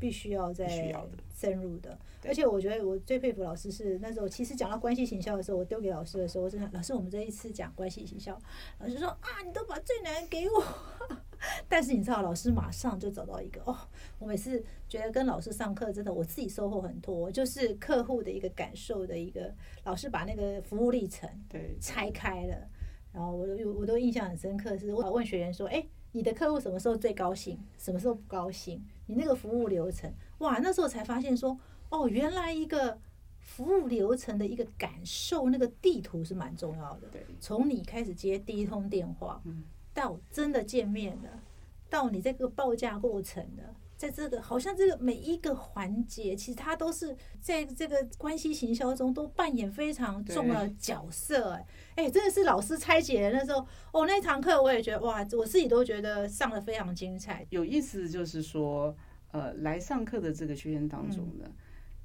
[0.00, 1.96] 必须要在需要的深入的。
[2.24, 8.36] 而且我觉得我最佩服老师是那时候，其实讲到关系行销的时候，我丢给老师的时候，我真的老师，我们这一次讲关系行销，
[8.78, 10.64] 老师说啊，你都把最难给我。
[11.68, 13.74] 但是你知道，老师马上就找到一个哦。
[14.18, 19.54] 我每次觉得跟老师上课，真的我自己收获很多，就是客户的一个感受的一个。
[19.84, 22.68] 老师把那个服务历程对拆开了，
[23.12, 25.82] 然后我都我都印象很深刻，是我问学员说：“哎，
[26.12, 27.58] 你的客户什么时候最高兴？
[27.78, 28.84] 什么时候不高兴？
[29.10, 32.98] 你那个服务流程，哇，那时候才发现说，哦，原来一个
[33.40, 37.08] 服务流程的一个感受，那个地图是蛮重要的。
[37.40, 39.42] 从你开始接第一通电话。”
[39.92, 41.42] 到真的见面了，
[41.90, 51.50] 到你这个报价过程了，在这个好像这个每一个环节，其实它都是在这个关系行销中都扮演非常重要的角色。
[51.50, 53.58] 哎，哎，真的是老师拆解的那时候，
[53.92, 57.46] 哦，那堂课我也觉得哇，我自己都觉得上的非常精彩。
[57.50, 58.96] 有意思就是说，
[59.32, 61.44] 呃，来上课的这个学员当中呢。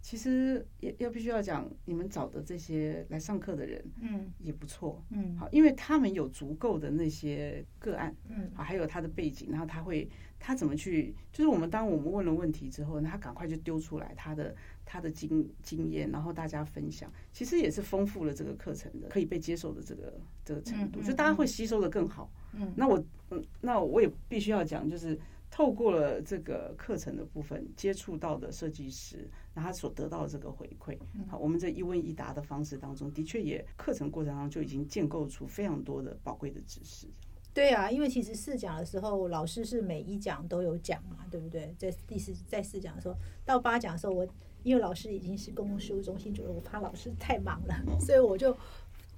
[0.05, 20.13] 其实也要必须要讲，你们找的这些来上课的人，嗯，也不错，嗯，好，因为他们有足够的那些个案，嗯，好，还有他的背景，然后他会他怎么去，就是我们当我们问了问题之后，他赶快就丢出来他的他的经经验，然后大家分享，其实也是丰富了这个课程的可以被接受的这个
[20.45, 22.31] 这个程度，就大家会吸收的更好。
[22.53, 25.19] 嗯，那我嗯，那我也必须要讲，就是。
[25.55, 37.07] 透过了这个课程的部分，接触到的设计师，那他所得到的这个回馈，好，我们这一问一答的方式当中，的确也课程过程当中就已经建构出非常多的宝贵的知识。
[37.53, 41.73] 对啊，因为其实试讲的时候，老师是每一讲都有讲嘛，对不对？
[41.77, 43.15] 在第四在试讲的时候，
[43.45, 44.27] 到八讲的时候，我
[44.63, 48.53] 因为老师已经是公共事务中心主任，我怕老师太忙了，所以我就。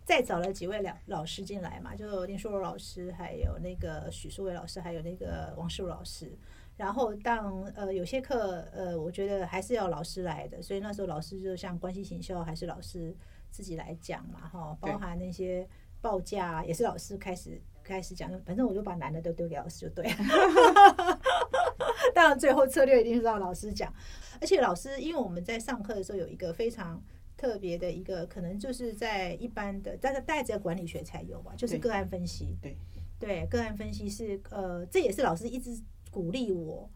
[0.08, 6.32] 再找了几位老老师进来嘛，就林淑柔老师，还有那个许淑伟老师，还有那个王世茹老师。
[6.78, 13.13] 然后当呃有些课呃，我觉得还是要老师来的，所以那时候老师就像关系行销，还是老师
[13.52, 15.67] 自己来讲嘛，哈，包含那些
[16.00, 21.20] 报价也是老师开始开始讲，反正我就把男的都丢给老师就对了。
[22.15, 23.93] 当然最后策略一定是让老师讲，
[24.39, 27.04] 而且老师因为我们在上课的时候有一个非常。
[27.38, 32.58] 特别的一个可能就是在一般的，但是带着管理学才有吧，就是个案分析。
[32.62, 32.76] 对
[33.19, 35.80] 对，个案分析是呃，这也是老师一直
[36.12, 36.89] 鼓励我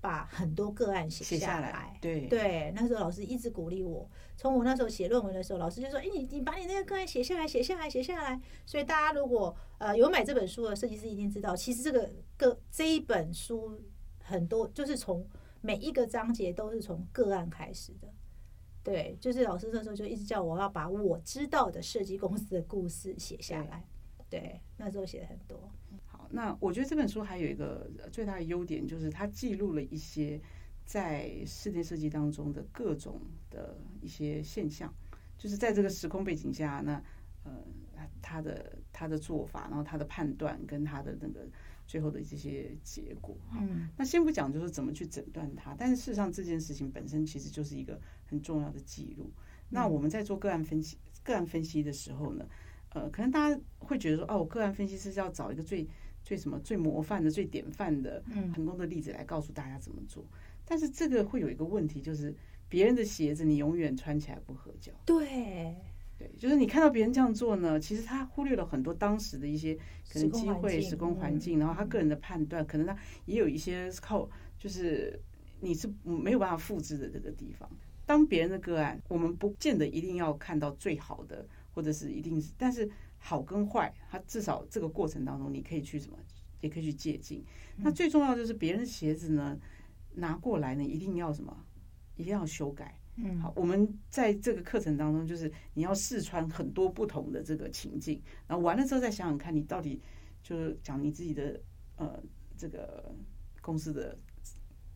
[0.00, 4.08] 把很多个案写写下来，对对，那时候老师一直鼓励我。
[4.36, 13.80] 从我那时候写论文的时候，老师就说：“哎，你你把你那个个案写下来，写下来，写下来。”所以大家如果呃有买这本书的设计师一定知道，其实这个个这一本书
[14.22, 15.26] 很多就是从
[15.62, 18.08] 每一个章节都是从个案开始的。
[18.86, 23.84] 对，就是老师那时候就一直叫我要把我知道的设计公司的故事写下来。
[24.30, 25.58] 对，那时候写的很多。
[26.04, 30.40] 好那我觉得这本书还有一个最大的优点，就是它记录了一些
[30.84, 33.20] 在室内设计当中的各种
[33.50, 34.94] 的一些现象，
[35.36, 37.02] 就是在这个时空背景下，那
[37.42, 37.52] 呃，
[38.22, 41.46] 他的他的做法，然后他的判断跟他的那个
[41.86, 43.36] 最后的这些结果。
[43.52, 49.30] 嗯，那先不讲就是怎么去诊断它，但是事实上这件事情本身其实就是一个很重要的记录。
[49.68, 52.46] 那我们在做个案分析个案分析的时候呢，
[52.90, 55.86] 呃，可能大家会觉得说，哦，我个案分析是要找一个最
[56.22, 58.22] 最什么最模范的、最典范的
[58.54, 60.24] 成功的例子来告诉大家怎么做，
[60.64, 62.34] 但是这个会有一个问题，就是
[62.68, 64.92] 别人的鞋子你永远穿起来不合脚。
[65.04, 65.74] 对，
[66.18, 69.74] 对，就是你看到别人这样做呢，其实他忽略了很多当时的一些
[70.10, 75.20] 可能机会、时空环境，然后他个人的判断，可能他也有一些靠，就是
[75.60, 77.68] 你是没有办法复制的这个地方。
[78.04, 82.90] 当别人的个案，我们不见得一定要看到最好的，或者是一定是，但是。
[83.18, 86.16] 好跟坏，它至少这个过程当中，你可以去什么，
[86.60, 87.42] 也可以去借鉴。
[87.78, 89.58] 那最重要就是别人的鞋子呢，
[90.14, 91.64] 拿过来呢，一定要什么，
[92.14, 93.00] 一定要修改。
[93.16, 100.00] 嗯，好，我们在这个课程当中，就是你要试穿很多不同的这个情境，然后完了之后再想想看，你到底
[100.42, 101.60] 就是讲你自己的
[101.96, 102.22] 呃
[102.56, 103.14] 这个
[103.60, 104.16] 公司的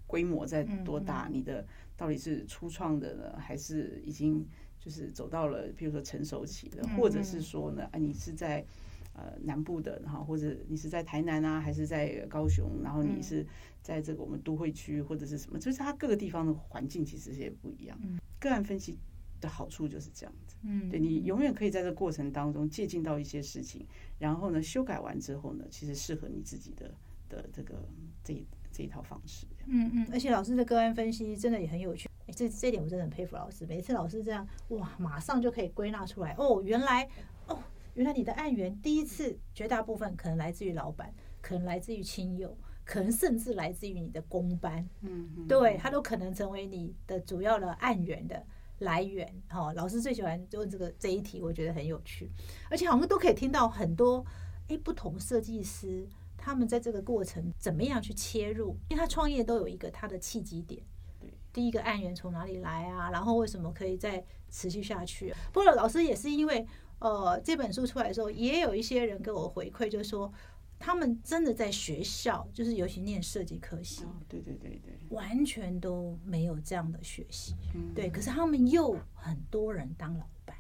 [0.07, 4.47] 规模在多大，你的到底是初创的呢，还是已经。
[4.83, 8.65] 就是走到了，比如说成熟期的，或者是说呢，啊，你是在
[9.15, 13.47] 呃南部的，然后或者你是在台南啊，还是在高雄，然后你是
[13.83, 17.99] 在这个我们都会区或者是什么，就是它各个地方的环境其实也不一样。
[18.39, 18.99] 个案分析
[19.41, 23.87] 的好处就是这样子，嗯，对你永远可以在这过程当中借鉴到一些事情，
[24.19, 26.95] 然后呢修改完之后呢，其实适合你自己的
[27.29, 27.75] 的这个
[28.23, 29.47] 这这一套方式。
[29.67, 32.09] 嗯嗯，而且老师的个案分析真的也很有趣。
[32.33, 37.40] 这这点我真的很佩服老师，每次老师这样哇，马上就可以归纳出来哦，原来哦，
[37.95, 48.45] 原来你的案源第一次绝大部分可能来自于老板，可能来自于亲友，可能甚至来自于你的公班，嗯，对，他都可能成为你的主要的案源的
[48.79, 49.27] 来源。
[49.49, 52.31] 哈，老师最喜欢问这个这一题，我觉得很有趣，
[52.71, 54.25] 而且好像都可以听到很多
[54.69, 60.83] 哎不同设计师他们在这个过程怎么样去切入，因为他创业都有一个他的契机点。
[61.53, 63.11] 第一个案源从哪里来啊？
[63.11, 65.35] 然后为什么可以再持续下去？
[65.53, 66.65] 不过老师也是因为，
[67.01, 70.33] 呃，这本书出来的时候，也有一些人给我回馈，就是说
[70.79, 77.55] 他们真的在学校，就是尤其念设计科系，对对对对，完全都没有这样的学习，
[77.95, 78.09] 对。
[78.09, 80.57] 可是他们又很多人当老板，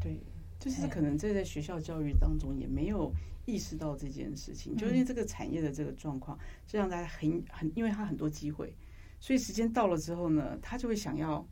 [0.00, 0.20] 对，
[0.58, 3.12] 就是可能这在学校教育当中也没有
[3.44, 8.76] 意识到这件事情，就因为这个产业的这个状况，就让大家很很，因为他很多机会。
[9.20, 11.44] 所以时间到了之后呢，他就会想要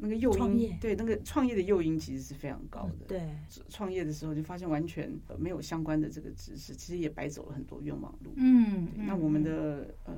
[0.00, 3.06] 那个诱因，对那个创业的诱因其实是非常高的。
[3.06, 3.20] 对，
[3.68, 8.32] 创业的时候就发现完全没有相关的这个知识，其实也白走了很多冤枉路。
[8.36, 10.16] 嗯，那我们的呃，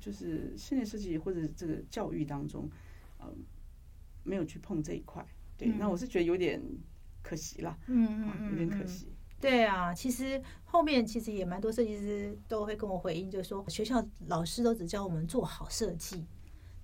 [0.00, 2.68] 就是室内设计或者这个教育当中，
[3.18, 3.26] 呃，
[4.24, 5.24] 没有去碰这一块。
[5.58, 6.60] 对，那我是觉得有点
[7.22, 7.78] 可惜了。
[7.86, 9.08] 嗯嗯嗯，有点可惜。
[9.40, 16.24] 对啊，其实后面其实也蛮多设计师都会跟我回应，就是说学校老师都只教我们做好设计，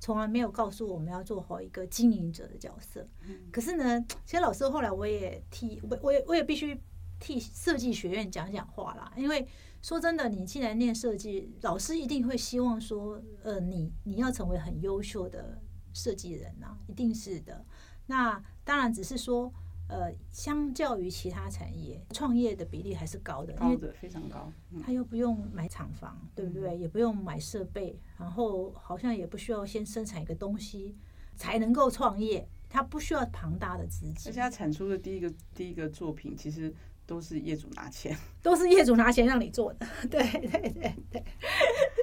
[0.01, 3.07] 从来没有告诉我们要做好一个经营者的角色。
[3.51, 6.81] 可是呢，其实老师后来我也替我我也我也必须
[7.19, 9.47] 替设计学院讲讲话啦，因为
[9.83, 15.61] 说真的，你既然念设计，老师一定会希望说，呃，你你要成为很优秀的
[15.93, 17.65] 设计人呐，一定是的。
[18.07, 19.53] 那当然只是说。
[19.89, 24.53] 呃，相较于其他产业，创业的比例还是高的，高的非常高。
[24.85, 26.77] 他又不用买厂房，对不对？
[26.77, 30.95] 也不用买设备，然后好像也不需要先生产一个东西
[31.37, 34.31] 才能够创业，他不需要庞大的资金。
[34.31, 36.71] 而且他产出的第一个第一个作品，其实
[37.07, 39.87] 都是业主拿钱，都是业主拿钱让你做的。
[40.11, 41.25] 对对对对，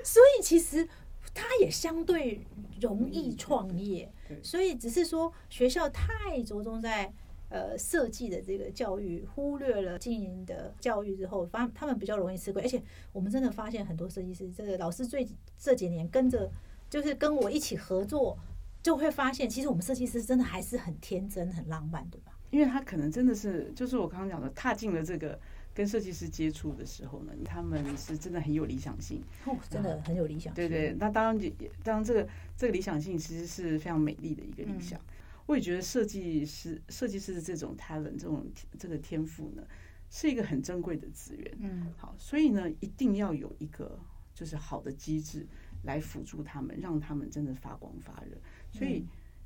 [0.03, 0.89] 所以其实
[1.35, 2.43] 他也相对
[2.81, 4.11] 容易创业。
[4.41, 7.13] 所以只是说学校太着重在。
[7.49, 12.61] 呃，设计的这个教育忽略了经营的教育之后，发他们比较容易吃亏。
[12.61, 12.81] 而且
[13.13, 15.27] 我们真的发现很多设计师，这个老师最
[15.57, 16.51] 这几年跟着，
[16.89, 18.37] 就是跟我一起合作，
[18.81, 22.31] 就会发现，其实我们设计师真的还是很天真、很浪漫，对吧？
[22.49, 25.39] 因为他可能真的是，就是我刚刚讲的，踏进了这个
[25.73, 30.53] 跟设计师接触的时候呢，他们是真的很有理想性，哦，真的很有理想。
[30.53, 31.51] 对对，那当然也
[31.83, 32.27] 当然这个
[32.57, 34.99] 这个理想性其实是非常美丽的一个理想。
[35.45, 38.45] 我也觉得设计师设计师的这种 talent 这种
[38.79, 39.63] 这个天赋呢，
[40.09, 41.57] 是一个很珍贵的资源。
[41.59, 43.99] 嗯，好，所以呢，一定要有一个
[44.33, 45.45] 就是好的机制
[45.83, 48.37] 来辅助他们，让他们真的发光发热。
[48.71, 49.05] 所以，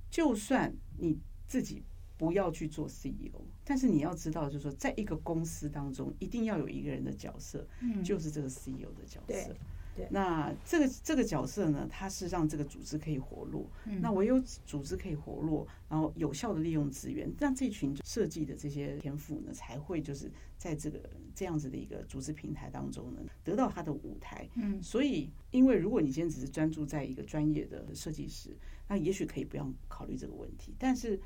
[0.09, 1.83] 就算你自己
[2.17, 9.55] 不要去做 CEO，但是你要知道，就是说，在一个公司当中，一定要有一个人的角色，嗯，就是这个 CEO 的角色。
[9.99, 13.69] 对，那这个这个角色呢，它是让这个组织可以活络。
[14.01, 21.01] 那唯有组织可以活络，然后有效的利用资源，让这群设计的这些天赋呢，才会就是在这个
[21.35, 24.47] 这样子的一个组织平台当中呢，得到他的舞台。
[24.55, 28.55] 嗯，所以，因为如果你今天只是专注在一个专业的设计师，
[28.87, 30.73] 那也许可以不用考虑这个问题。
[30.79, 31.19] 但是，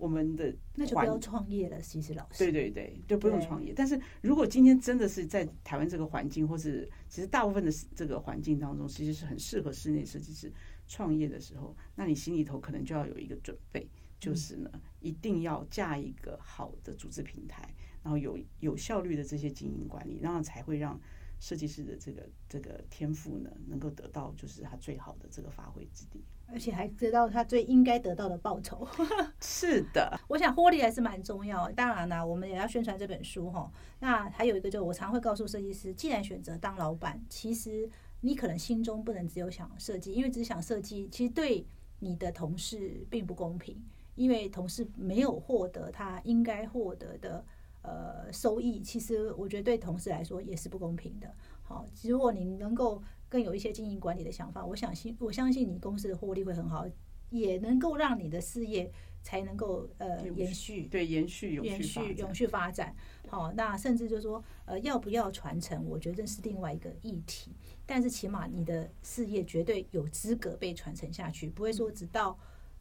[0.00, 2.38] 我们的那就不要创业了，其实老师。
[2.38, 3.72] 对对对，就不用创业。
[3.76, 10.50] 但是如果今天真的是在台湾这个环境，或是其实大部分的这个环境当中，其实是很适合室内设计师
[10.88, 13.88] 创业的时候，那你心里头可能就要有一个准备，
[14.18, 14.70] 就是呢，
[15.00, 17.72] 一定要架一个好的组织平台，
[18.02, 20.98] 然后有有效率的这些经营管理，然后才会让
[21.40, 26.22] 设计师的这个这个天赋呢，能够得到就是他最好的这个发挥之地。
[26.52, 28.84] 而且还得到他最应该得到的报酬。
[29.40, 31.70] 是的，我想获利还是蛮重要。
[31.70, 33.72] 当然了，我们也要宣传这本书哈。
[34.00, 37.88] 那还有一个，就我常会告诉设计师，既然选择当老板，其实
[38.20, 41.64] 你可能心中不能只有想设计，因为只想设计，其实对
[42.00, 43.80] 你的同事并不公平，
[44.16, 47.44] 因为同事没有获得他应该获得的
[47.82, 51.34] 呃收益，其实我觉得对同事来说也是不公平的。
[51.62, 53.02] 好，如果你能够。
[53.30, 56.84] 更有一些经营管理的想法，我相信我相信你公司的获利会很好，
[57.28, 58.90] 也能够让你的事业
[59.22, 62.92] 才能够呃延续，对延续延续永续发展。
[63.28, 67.52] 好，那甚至就是说呃要不要传承，我觉得这是另外一个议题。
[67.86, 72.36] 但是起码你的事业绝对有资格被传承下去，不会说直到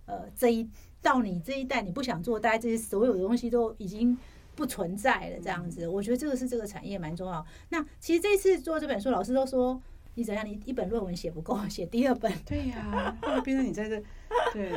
[0.07, 0.67] 呃这一
[0.99, 4.17] 到你这一代你不想做，大家这些所有的东西都已经
[4.59, 5.87] 不存在了这样子。
[5.87, 7.45] 我觉得这个是这个产业蛮重要。
[7.69, 9.81] 那其实这次做这本书，老师都说。
[10.15, 10.45] 你怎样？
[10.45, 12.29] 你一本论文写不够， 写第二本。
[12.45, 14.03] 对呀，变成你在这，
[14.51, 14.69] 对，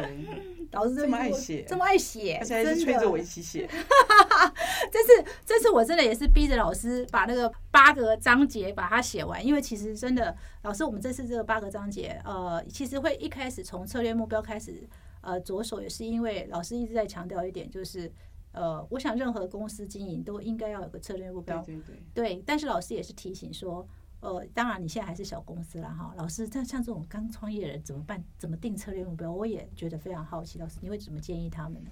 [0.70, 3.66] 老师这么爱写，这么爱写，而且还是催着我一起写。
[4.92, 14.86] 这次，这次我真的也是逼着老师把那个八个章节把它写完，因为其实真的，老师，我们这次这个八个章节，呃，其实会一开始从策略目标开始，
[15.22, 18.08] 呃，着手也是因为老师一直在强调一点，就是
[18.52, 23.86] 呃，我想任何公司经营都应该要有个策略目标，对对对，但是老师也是提醒说。
[24.22, 28.22] 呃，当然你现在还是小公司了哈，老师，像像这种刚创业的人怎么办？
[28.38, 29.32] 怎么定策略目标？
[29.32, 31.90] 我也觉得非常好奇，老师你会怎么建议他们呢？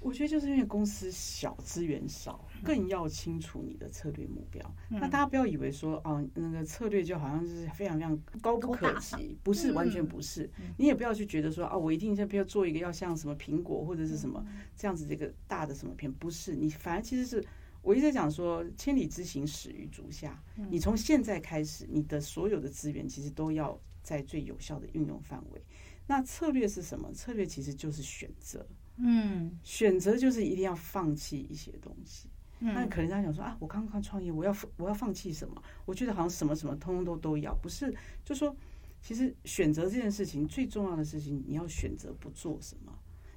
[0.00, 4.74] 我觉得就是因为公司小，资源少，更要清楚你的策略目标。
[4.88, 10.50] 那大家不要以为说哦，那个策略就好像是非常非常高不可及，不是，完全不是。
[10.78, 14.44] 你也不要去觉得说啊，我一定要不要做一个要像什么苹果或者是什么
[14.74, 16.56] 这样子这个大的什么片，不是。
[16.56, 17.44] 你反而其实是。
[17.82, 20.38] 我一直在讲说，千里之行始于足下。
[20.68, 25.62] 你从现在开始，你的所有的资源其实都要在最有效的运用范围。
[26.06, 27.10] 那策略是什么？
[27.14, 28.66] 策略其实就是选择。
[29.02, 32.28] 嗯，选择就是一定要放弃一些东西。
[32.58, 35.62] 那可能大家想说啊，我刚刚创业，我要我要放弃什么？
[35.86, 37.94] 我觉得好像什么什么通通都都要，不是？
[38.24, 38.54] 就说
[39.00, 42.96] 其实选择这件事情最重要的事情，你要选择不做什么。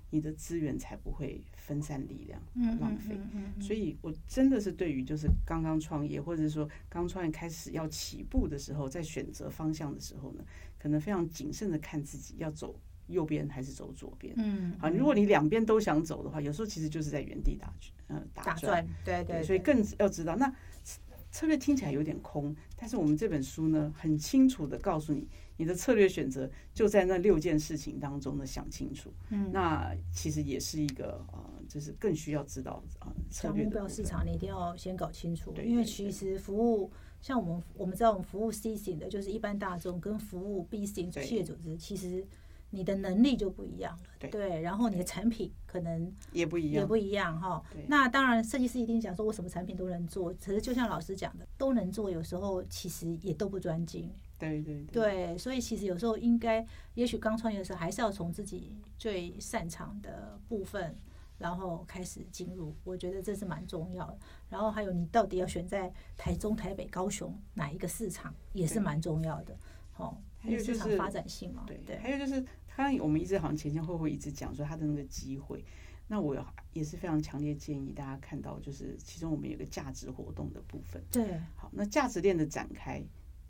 [0.09, 2.39] 你的资源才不会分散力量，
[2.79, 3.17] 浪费。
[3.59, 10.43] 所以，我真的是对于就是刚刚创业，或者说刚创业开始要起步的时候，在选择方向的时候呢，
[10.77, 14.33] 可能非常谨慎的看自己要走右边还是走左边。
[14.37, 17.73] 嗯，好，如果你两边都想走的话，有时候其实就是在原地打
[18.09, 18.85] 嗯打转。
[19.03, 19.43] 对对。
[19.43, 20.53] 所以更要知道，那
[21.31, 25.27] 策略听起来有点空，但是我们这本书呢，很清楚的告诉你。
[25.55, 29.13] 你的策略选择就在那六件事情当中呢，想清楚。
[29.29, 35.53] 嗯，那其实也是一个呃，就是更需要知道啊，策略目标市场你一定要先搞清楚。
[35.63, 36.91] 因为其实服务
[37.21, 42.25] 像我们，我们知道我们服务 C 型的，就是一般大众跟服务 B 型企业组织，其实
[42.73, 44.29] 你的能力就不一样了。
[44.29, 47.63] 对，然后你的产品可能也不一样，也不一样哈。
[47.87, 54.09] 那当然，设计师一定讲说我什么产品都能做，可是就像老师讲的，都能做，有时候其实也都不专精。
[54.39, 56.65] 对对对，所以其实有时候应该，
[56.95, 60.95] 也许刚创业的时候，还是要从自己最擅长的部分，
[61.37, 62.75] 然后开始进入。
[62.83, 64.17] 我觉得这是蛮重要的。
[64.49, 69.55] 然后还有，你到底要选在台中、台北、高雄哪一个市场，也是蛮重要的。
[69.91, 71.63] 好，还有就是发展性嘛。
[71.65, 71.97] 对对。
[71.99, 72.43] 还有就是，
[72.75, 75.63] 他我们一直好像前前后后一直讲说他的那个机会。
[76.05, 76.35] 那我
[76.73, 81.01] 也是非常强烈建议大家看到，就是其中我们有个价值活动的部分。
[81.09, 83.01] 对，好，那价值链的展开，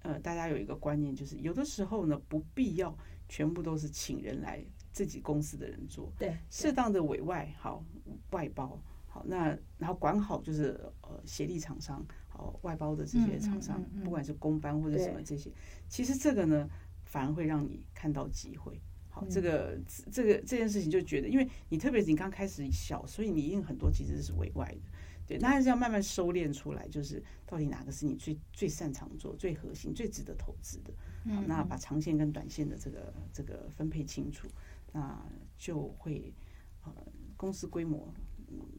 [0.03, 2.95] 呃，大家有一个观念，就是有的时候呢，不必要
[3.27, 7.83] 全部都是请人来自己公司的人做，对，适当的委外，好
[8.29, 9.47] 外包，好，那
[9.79, 15.51] 然后管好就是呃协力厂商，好外包的这些厂商，不管是公班或者什么这些，
[15.89, 16.69] 其实这个呢，
[17.03, 18.79] 反而会让你看到机会。
[19.13, 19.77] 好，这个
[20.11, 24.81] 这个这件事情就觉得，因为你特别是你刚开始小，所以你印很多其实是委外的，
[25.27, 30.91] 对，那还是要慢慢收敛出来，就是到底哪个是你最最擅长做、最核心、最值得投资的，
[31.31, 34.47] 好，那把长线跟短线的这个这个分配清楚，
[34.91, 35.23] 那
[35.59, 36.33] 就会
[36.83, 36.91] 呃
[37.37, 38.11] 公司规模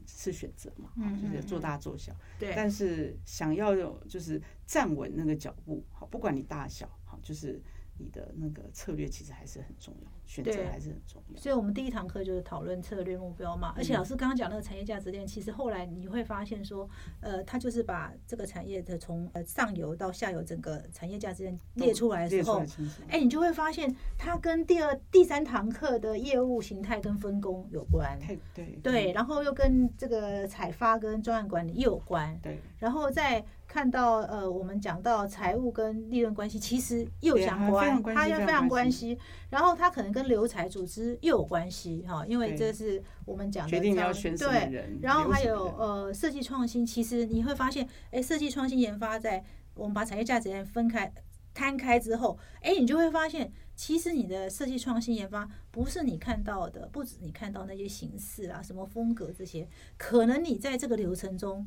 [0.05, 0.91] 是选择嘛，
[1.23, 7.63] 就是做大做小，对，但是想要有就是站稳那个脚步，好，不管你大小，好，就是。
[7.97, 11.41] 你的那个策略其实还是很重要，选择还是很重要。
[11.41, 13.73] 所以，我们第一堂课就是讨论策略目标嘛。
[13.77, 16.89] 而且，老师刚刚讲那个产业价值链，其实后来你会发现说，
[17.21, 22.65] 呃，他就是把这个产业的从呃上游到下游整个产业价值链列出来的时候，
[23.09, 28.19] 哎，你就会发现它跟第二、第三堂课的业务形态跟分工有关。
[28.55, 32.37] 对对，然后又跟这个采发跟专案管理又有关。
[32.43, 33.45] 对，然后再。
[33.67, 39.19] 看到呃，我们讲到财务跟利润关系，其实又相关，它又非常关系。
[39.51, 43.71] 然后它可能跟留才组织又有关系哈，因为这是我们讲的。
[43.71, 44.99] 决定要选什么人。
[45.03, 49.45] 然后还有呃，设计创新，其实你会发现，哎，设计创新研发在
[49.75, 51.13] 我们把产业价值链分开
[51.53, 61.67] 摊开之后，哎，你就会发现，其实你的设计创新研发不是你看到的，不止你看到那些形式啊、什么风格这些，可能你在这个流程中。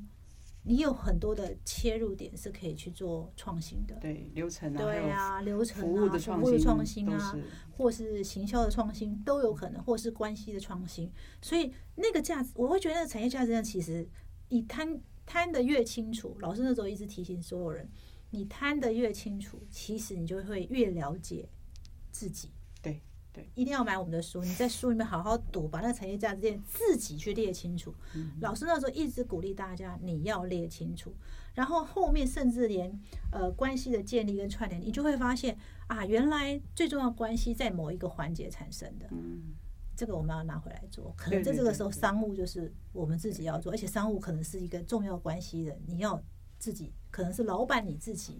[0.67, 6.19] 你有很多的切入点是可以去做创新的，对流程啊，对啊，流程啊，服务的
[6.59, 7.35] 创新啊，
[7.71, 11.09] 或是行销的创新都有可能，或是关系的创新。
[11.41, 14.05] 所以那个价值，我会觉得产业价值呢其实
[14.49, 17.89] 你摊摊的越清楚，老师那时候一直提醒所有人，
[18.31, 21.47] 你摊的越清楚，其实你就会越了解
[22.11, 22.49] 自己。
[23.55, 27.93] 一定要买我们的书，你在书里面好好读，把那个产业价值链自己去列清楚。
[28.41, 31.13] 老师那时候一直鼓励大家，你要列清楚。
[31.53, 32.87] 然后后面甚至连
[33.31, 35.57] 呃关系的建立跟串联，你就会发现
[35.87, 39.07] 啊，原来最重要关系在某一个环节产生的。
[39.09, 39.41] 嗯，
[39.95, 41.11] 这个我们要拿回来做。
[41.17, 46.21] 可能在这个时候，商务就是我们自己要做，而且商务可能是一个重要关系人，你要
[46.59, 48.39] 自己可能是老板你自己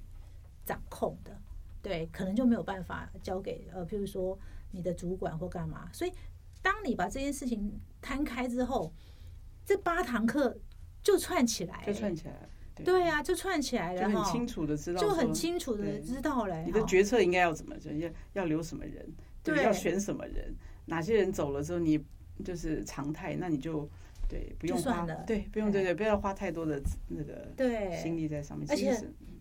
[0.64, 1.36] 掌控的，
[1.82, 4.38] 对，可能就没有办法交给呃，譬如说。
[4.72, 5.90] 你的主管或干嘛？
[5.92, 6.12] 所以，
[6.62, 8.94] 当你把这件事情摊开之后，
[9.66, 10.58] 这八堂课
[11.02, 12.50] 就串起来，就串起来，
[12.84, 16.64] 对啊，就串起来了，就很清楚的知道，就很清楚的知道嘞。
[16.66, 17.78] 你的决策应该要怎么？
[17.78, 19.10] 就要要留什么人？
[19.44, 20.56] 对，要选什么人？
[20.86, 22.04] 哪些人走了之后，你
[22.44, 23.90] 就是常态，那你就
[24.28, 28.68] 对，不用花，对，不用对对，不要花太多的那个对心力在上面。
[28.70, 28.96] 而且，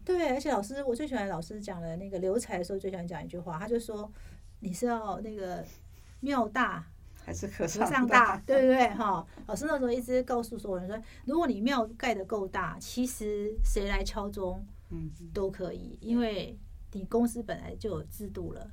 [0.05, 4.11] 对，而且老师，我最喜欢老师讲的那个留才的时候，最喜欢讲一句话，他就说。
[4.61, 5.64] 你是要那个
[6.20, 6.86] 庙大
[7.24, 8.36] 还是和尚大？
[8.46, 8.88] 对不对？
[8.94, 16.59] 哈，老师那时候一直告诉所有人说，如果你庙盖的够大，其实谁来敲钟，嗯，都可以，因为
[16.92, 18.70] 你公司本来就有制度了。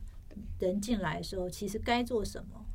[0.60, 2.66] 人进来的时候，其实该做什么，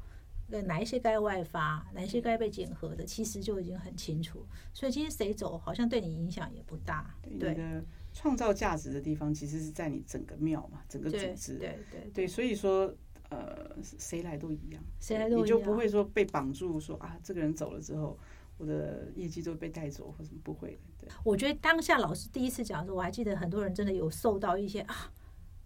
[0.50, 4.46] 呃，哪一些该外发，哪一些该被检核的，其实就已经很清楚。
[4.72, 7.14] 所以，今天谁走，好像对你影响也不大。
[7.40, 7.82] 对。
[8.20, 11.54] 创造价值的地方，其实是在你整个庙嘛，整个组织。
[11.54, 12.92] 对对对，所以说，
[13.28, 18.18] 呃，谁来都一样，谁来都你就不会说被绑住，说啊，这个人走了之后，
[18.56, 20.78] 我的业绩都被带走或什么，不会的。
[21.00, 25.12] 对，我觉得当下老师第一次讲的时候，我还记得很多人真的有受到一些啊。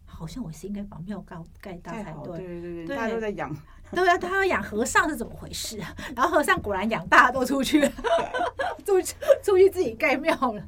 [0.04, 3.50] 好像我是应该把庙盖盖大才对，对对对，大家都在养，
[3.92, 5.78] 对啊，他要养和尚是怎么回事？
[6.14, 7.80] 然后和尚果然养大都出去，
[8.82, 9.00] 出
[9.42, 10.66] 出去自己盖庙了。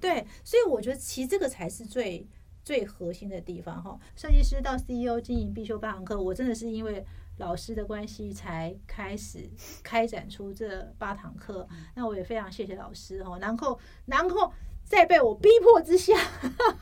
[0.00, 2.26] 对，所以我觉得其实这个才是最
[2.62, 3.98] 最核心的地方哈。
[4.14, 7.04] 设计师到 CEO 经营必修八堂课，我真的是因为
[7.38, 9.50] 老师的关系才开始
[9.82, 11.66] 开展出这八堂课。
[11.94, 13.38] 那我也非常谢谢老师哈。
[13.38, 14.52] 然后，然后。
[14.84, 16.12] 在被我逼迫之下，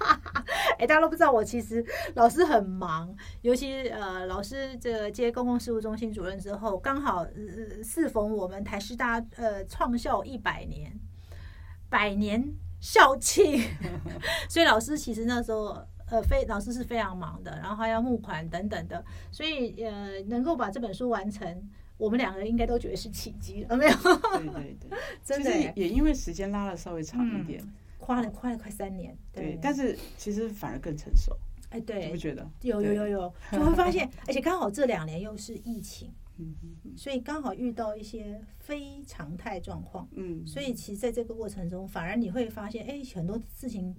[0.76, 1.84] 哎，大家都不知道我其实
[2.14, 7.26] 老师很忙，尤其呃，老师这个接公共事务中心主任之后，刚好
[7.82, 10.92] 适逢我们台师大呃创校一百年，
[11.88, 13.62] 百年校庆，
[14.48, 15.78] 所以老师其实那时候
[16.10, 23.94] 呃非老师是非常忙的，然后还要募款等等的，所以呃能够把这本书完成，我们两个人应该都觉得是奇迹了，没有？
[23.94, 27.62] 对对对， 真的也因为时间拉的稍微长一点。
[28.02, 31.38] 花了花了快三年，对，但是其实反而更成熟，
[31.70, 32.50] 哎，对，你不觉得？
[32.62, 36.52] 有有有有， 就会发现，而且刚好这两年又是疫情，嗯
[36.84, 43.94] 嗯所以刚好遇到一些非常态状况，嗯，所以其实在这个过程中，反而你会发现，哎，很多事情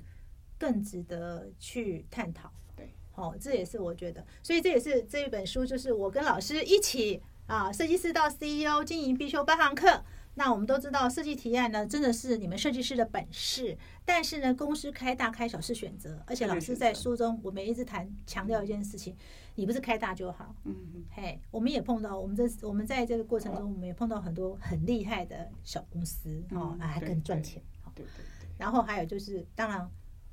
[0.57, 2.51] 更值得去探讨。
[2.75, 10.03] 对，好、这也是我觉得，所以这也是这一本书，就是我跟老师一起啊，设计师到 CEO 经营必修八堂课。
[10.35, 13.77] 那我们都知道，设计提案呢，真的是你们设计师的本事。
[14.03, 19.15] 但是呢，公司开大开小是选择，而且老师在书中，我们一直谈强调一件事情：
[19.55, 20.55] 你不是开大就好。
[20.63, 27.61] 嗯嗯嘿，我们也碰到，我们这我们在这个过程中，我们也碰到很多很厉害的小公司哦还更赚钱。
[27.85, 29.87] 哦对对对，然后还有就是，当然，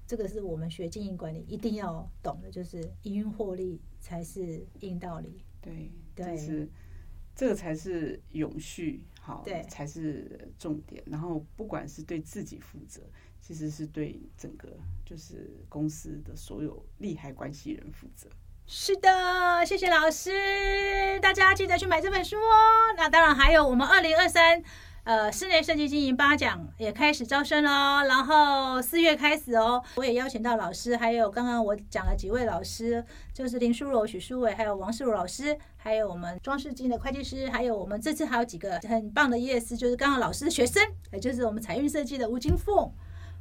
[0.06, 5.44] 这个是我们学经营管理一定要懂的，就是营运获利才是硬道理。
[5.60, 6.68] 对，对这是
[7.36, 11.02] 这个才是永续，好，对才是重点。
[11.06, 13.00] 然后不管是对自己负责，
[13.40, 18.28] 其实是对整个就是公司的所有利害关系人负责。
[18.66, 22.94] 是的，谢谢老师，大家记得去买这本书哦。
[22.96, 24.62] 那当然还有我们二零二三。
[25.04, 40.82] 呃，室内设计经营八奖也开始招生喽，然后四月开始哦，我也邀请到老师，还有刚刚我讲了几位老师，就是林淑柔、许淑伟，还有王世茹老师，还有我们装饰经的会计师，还有我们这次还有几个很棒的业师，就是刚刚老师的学生，
[41.12, 42.90] 也就是我们财运设计的吴金凤。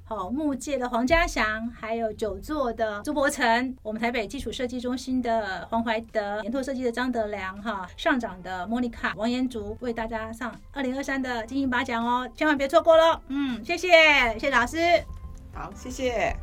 [0.09, 13.21] 好，木界的黄家祥，还有久坐的朱伯成，我们台北基础设计中心的黄怀德，研拓设计的张德良，哈，上长的莫妮卡、王延竹，为大家上二零二三的金鹰八奖哦，千万别错过喽。
[13.27, 13.87] 嗯，谢谢，
[14.33, 14.77] 谢谢老师。
[15.53, 16.35] 好，谢谢。